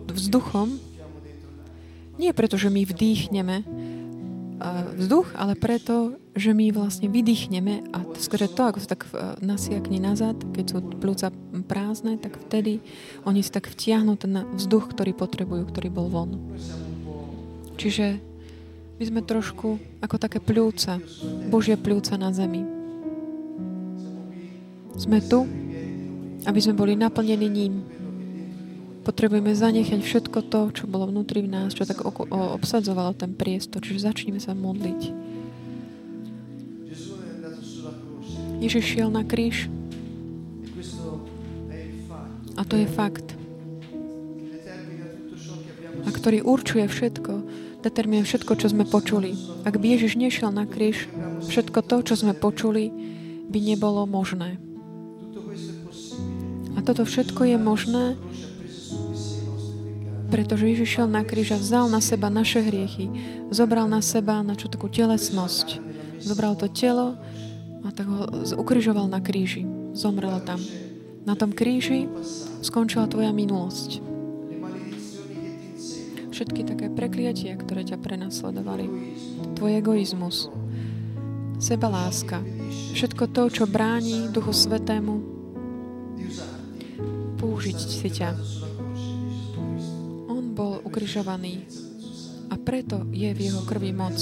[0.08, 0.90] vzduchom
[2.20, 3.64] nie preto, že my vdýchneme,
[5.00, 10.00] vzduch, ale preto, že my vlastne vydýchneme a skôr to, ako sa tak e, nasiakne
[10.00, 11.28] nazad, keď sú plúca
[11.68, 12.80] prázdne, tak vtedy
[13.28, 16.40] oni si tak vtiahnu ten vzduch, ktorý potrebujú, ktorý bol von.
[17.76, 18.24] Čiže
[19.00, 21.04] my sme trošku ako také pľúca,
[21.52, 22.64] Božie pľúca na zemi.
[24.96, 25.44] Sme tu,
[26.48, 27.84] aby sme boli naplnení ním,
[29.00, 33.82] Potrebujeme zanechať všetko to, čo bolo vnútri v nás, čo tak obsadzovalo ten priestor.
[33.82, 35.02] Čiže začneme sa modliť.
[38.60, 39.72] Ježiš šiel na kríž
[42.60, 43.24] a to je fakt.
[46.04, 47.34] A ktorý určuje všetko,
[47.80, 49.32] determinuje všetko, čo sme počuli.
[49.64, 51.08] Ak by Ježiš nešiel na kríž,
[51.48, 52.92] všetko to, čo sme počuli,
[53.48, 54.60] by nebolo možné.
[56.76, 58.06] A toto všetko je možné,
[60.28, 63.08] pretože Ježiš šiel na kríž a vzal na seba naše hriechy.
[63.50, 65.80] Zobral na seba na čo takú telesnosť.
[66.20, 67.16] Zobral to telo
[67.84, 68.28] a tak ho
[68.60, 69.64] ukrižoval na kríži.
[69.96, 70.60] Zomrel tam.
[71.24, 72.08] Na tom kríži
[72.64, 74.02] skončila tvoja minulosť.
[76.32, 78.88] Všetky také prekliatia, ktoré ťa prenasledovali.
[79.60, 80.48] Tvoj egoizmus.
[81.60, 82.40] Seba láska.
[82.96, 85.20] Všetko to, čo bráni Duchu Svetému
[87.40, 88.32] použiť si ťa
[90.90, 91.64] ukrižovaný.
[92.50, 94.18] A preto je v jeho krvi moc.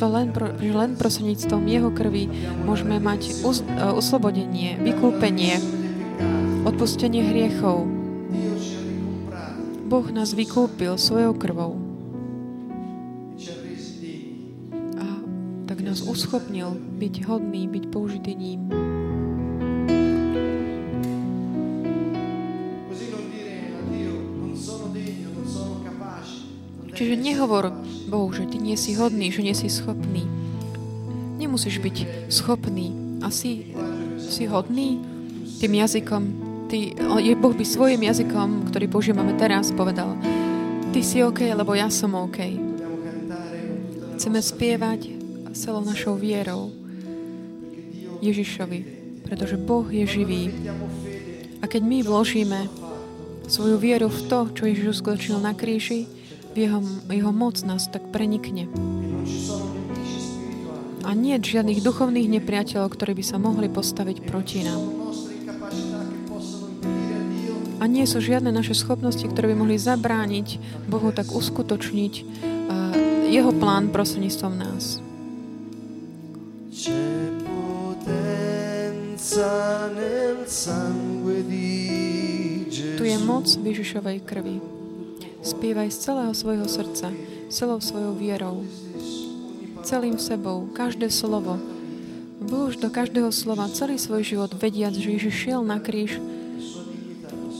[0.00, 2.28] To len, pro, len prostredníctvom jeho krvi
[2.64, 5.60] môžeme mať us, uh, uslobodenie, vykúpenie,
[6.64, 7.84] odpustenie hriechov.
[9.90, 11.74] Boh nás vykúpil svojou krvou.
[14.96, 15.06] A
[15.66, 18.70] tak nás uschopnil byť hodný, byť použitý ním.
[27.00, 27.72] Čiže nehovor
[28.12, 30.28] Bohu, že ty nie si hodný, že nie si schopný.
[31.40, 32.92] Nemusíš byť schopný.
[33.24, 33.72] A si,
[34.20, 35.00] si hodný
[35.64, 36.22] tým jazykom.
[36.68, 37.00] Ty,
[37.40, 40.12] Boh by svojim jazykom, ktorý používame teraz, povedal
[40.92, 42.36] Ty si OK, lebo ja som OK.
[44.20, 45.08] Chceme spievať
[45.56, 46.68] celou našou vierou
[48.20, 48.80] Ježišovi,
[49.24, 50.52] pretože Boh je živý.
[51.60, 52.68] A keď my vložíme
[53.48, 56.19] svoju vieru v to, čo Ježiš uskutočnil na kríži,
[56.54, 58.66] jeho, jeho moc nás tak prenikne.
[61.00, 65.00] A nie žiadnych duchovných nepriateľov, ktorí by sa mohli postaviť proti nám.
[67.80, 72.24] A nie sú žiadne naše schopnosti, ktoré by mohli zabrániť Bohu tak uskutočniť uh,
[73.32, 75.00] jeho plán prostredníctvom nás.
[83.00, 84.79] Tu je moc Ježišovej krvi.
[85.40, 87.08] Spievaj z celého svojho srdca,
[87.48, 88.64] celou svojou vierou,
[89.82, 91.56] celým sebou, každé slovo.
[92.40, 96.20] Vlož do každého slova celý svoj život, vediac, že Ježiš šiel na kríž,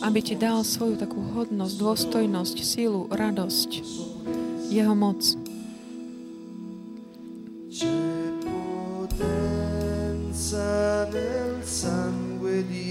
[0.00, 3.70] aby ti dal svoju takú hodnosť, dôstojnosť, sílu, radosť,
[4.72, 5.20] jeho moc.
[11.50, 12.89] nel sangue di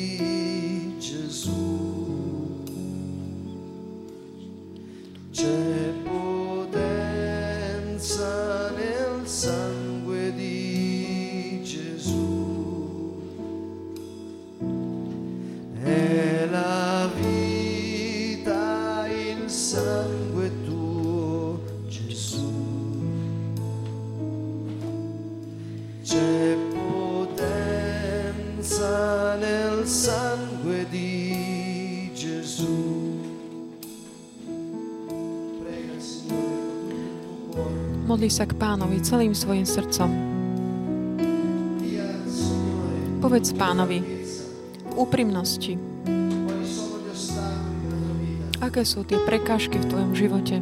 [38.29, 40.05] Modli sa k pánovi celým svojim srdcom.
[43.25, 44.05] Povedz pánovi
[44.85, 45.73] v úprimnosti,
[48.61, 50.61] aké sú tie prekážky v tvojom živote.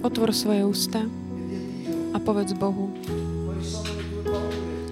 [0.00, 2.88] Otvor svoje ústa a povedz Bohu,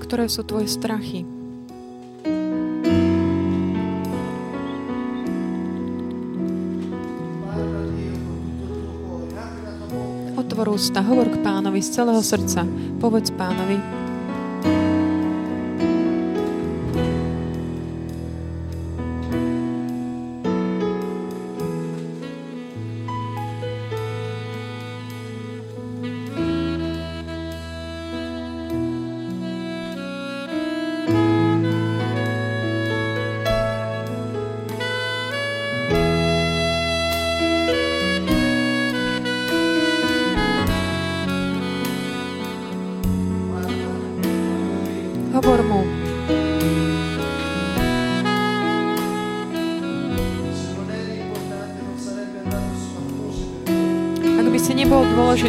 [0.04, 1.35] ktoré sú tvoje strachy.
[10.46, 12.62] Otvor ústa, hovor k pánovi z celého srdca.
[13.02, 14.05] Povedz pánovi,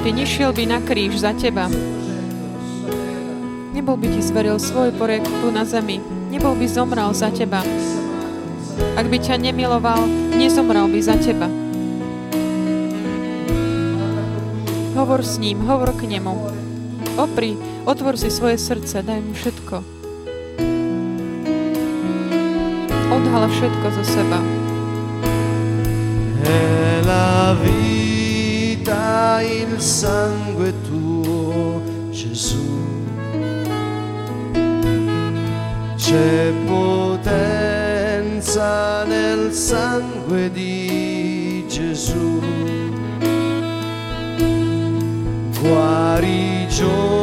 [0.07, 1.67] dôležitý, nešiel by na kríž za teba.
[3.75, 5.99] Nebol by ti zveril svoj poriek tu na zemi.
[6.31, 7.59] Nebol by zomrel za teba.
[8.95, 11.51] Ak by ťa nemiloval, nezomrel by za teba.
[14.95, 16.33] Hovor s ním, hovor k nemu.
[17.19, 19.75] Opri, otvor si svoje srdce, daj mu všetko.
[23.11, 24.39] Odhal všetko zo seba.
[26.47, 27.86] È la
[29.41, 32.85] il sangue tuo, Gesù.
[35.95, 37.43] C'è potenza
[39.05, 42.39] nel sangue di Gesù.
[45.59, 47.16] Guarigione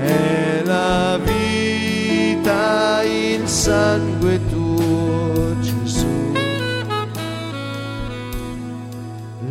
[0.00, 6.32] È la vita il sangue tuo, Gesù.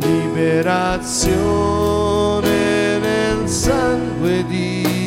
[0.02, 4.97] Liberazione nel sangue di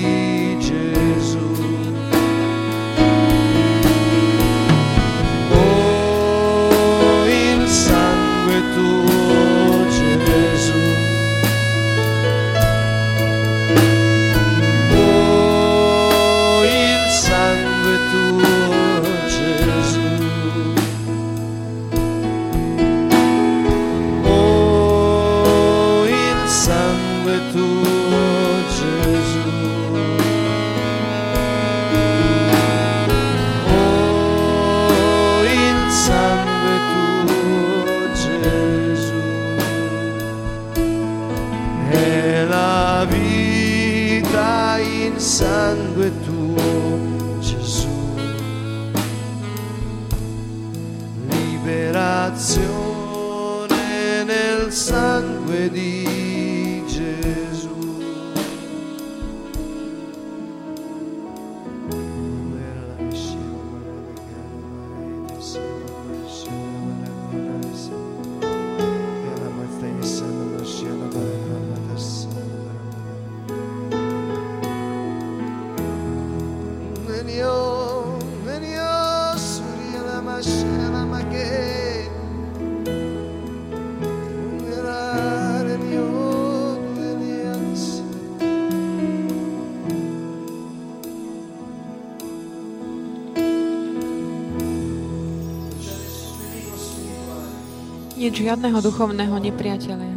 [98.42, 100.10] žiadneho duchovného nepriateľa.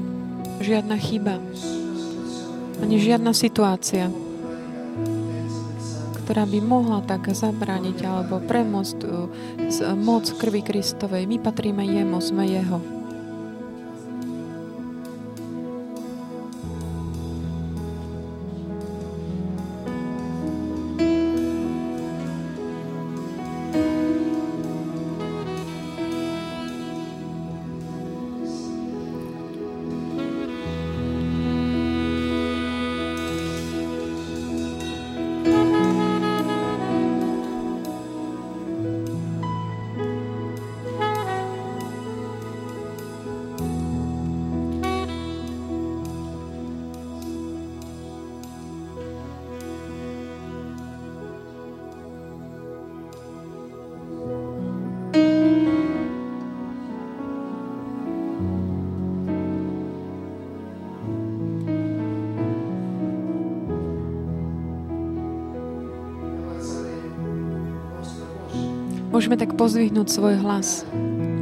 [0.65, 1.37] Žiadna chyba.
[2.81, 4.09] Ani žiadna situácia,
[6.25, 9.29] ktorá by mohla tak zabrániť alebo premôcť uh,
[9.69, 11.29] z moc krvi Kristovej.
[11.29, 13.04] My patríme jemu, sme jeho.
[69.25, 70.85] Môžeme tak pozvihnúť svoj hlas,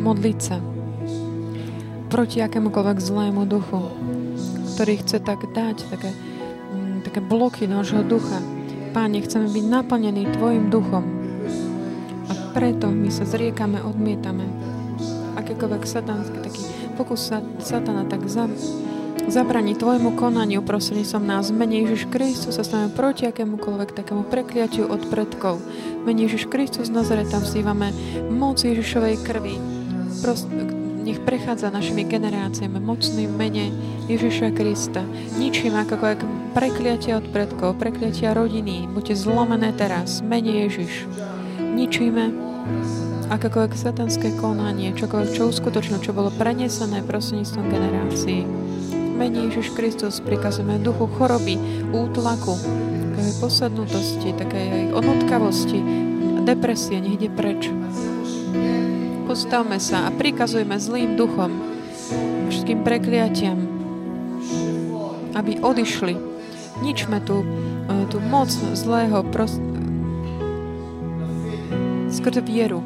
[0.06, 0.62] modliť sa
[2.14, 3.90] proti akémukoľvek zlému duchu,
[4.78, 8.38] ktorý chce tak dať také, mm, také bloky nášho ducha.
[8.94, 11.02] Páne, chceme byť naplnení Tvojim duchom.
[12.30, 14.46] A preto my sa zriekame, odmietame
[15.42, 16.62] akékoľvek satanský taký
[16.94, 17.34] pokus
[17.66, 18.46] satana tak za,
[19.26, 21.50] zabrani Tvojmu konaniu prostredníctvom nás.
[21.50, 25.58] Mene Ježiš Kristus sa stavíme proti akémukoľvek takému prekliatiu od predkov.
[26.02, 27.94] Mene Ježiš Kristus z Nazareta vzývame
[28.34, 29.54] moc Ježišovej krvi.
[30.18, 30.50] Prost,
[31.06, 33.70] nech prechádza našimi generáciami mocným mene
[34.10, 35.06] Ježiša Krista.
[35.38, 36.20] Ničím akokoľvek
[36.58, 38.90] prekliatie od predkov, prekliatia rodiny.
[38.90, 40.26] Buďte zlomené teraz.
[40.26, 41.06] Mene Ježiš.
[41.58, 42.34] Ničíme
[43.30, 48.42] akékoľvek satanské konanie, čokoľvek, čo uskutočno, čo bolo prenesené prostredníctvom generácií.
[49.14, 51.54] Mene Ježiš Kristus prikazujeme duchu choroby,
[51.94, 52.58] útlaku,
[53.22, 55.78] takej posadnutosti, takej aj onotkavosti,
[56.42, 57.70] depresie, nech ide preč.
[59.30, 61.54] Postavme sa a prikazujeme zlým duchom,
[62.50, 63.62] všetkým prekliatiam,
[65.38, 66.18] aby odišli.
[66.82, 67.46] Ničme tú,
[67.86, 69.62] e, tú moc zlého prost...
[72.10, 72.82] skrze vieru.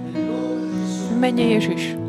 [1.16, 2.05] Mene Ježiš.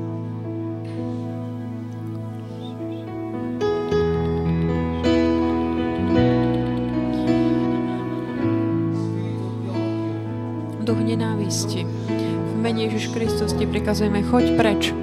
[10.96, 11.84] Nenávisti.
[11.84, 14.94] V mene Ježiš Kristus ti prikazujeme, choď preč.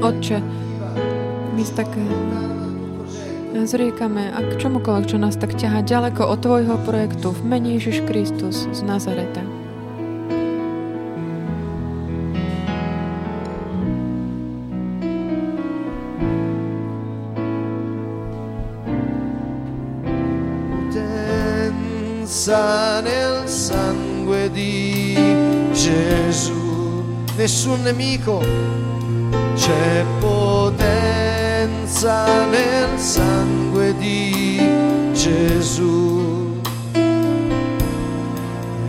[0.00, 0.40] Otče,
[1.54, 2.08] my sa tak eh,
[3.68, 8.08] zriekame a k čomukoľvek, čo nás tak ťaha ďaleko od Tvojho projektu v mene Ježiš
[8.08, 9.59] Kristus z Nazareta.
[22.50, 25.14] Potenza nel sangue di
[25.70, 27.04] Gesù.
[27.36, 28.42] Nessun nemico,
[29.54, 34.68] c'è potenza nel sangue di
[35.12, 36.58] Gesù.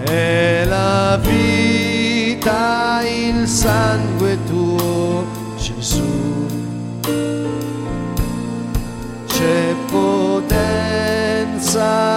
[0.05, 5.23] È la vita il sangue tuo,
[5.57, 6.47] Gesù.
[9.27, 12.10] C'è potenza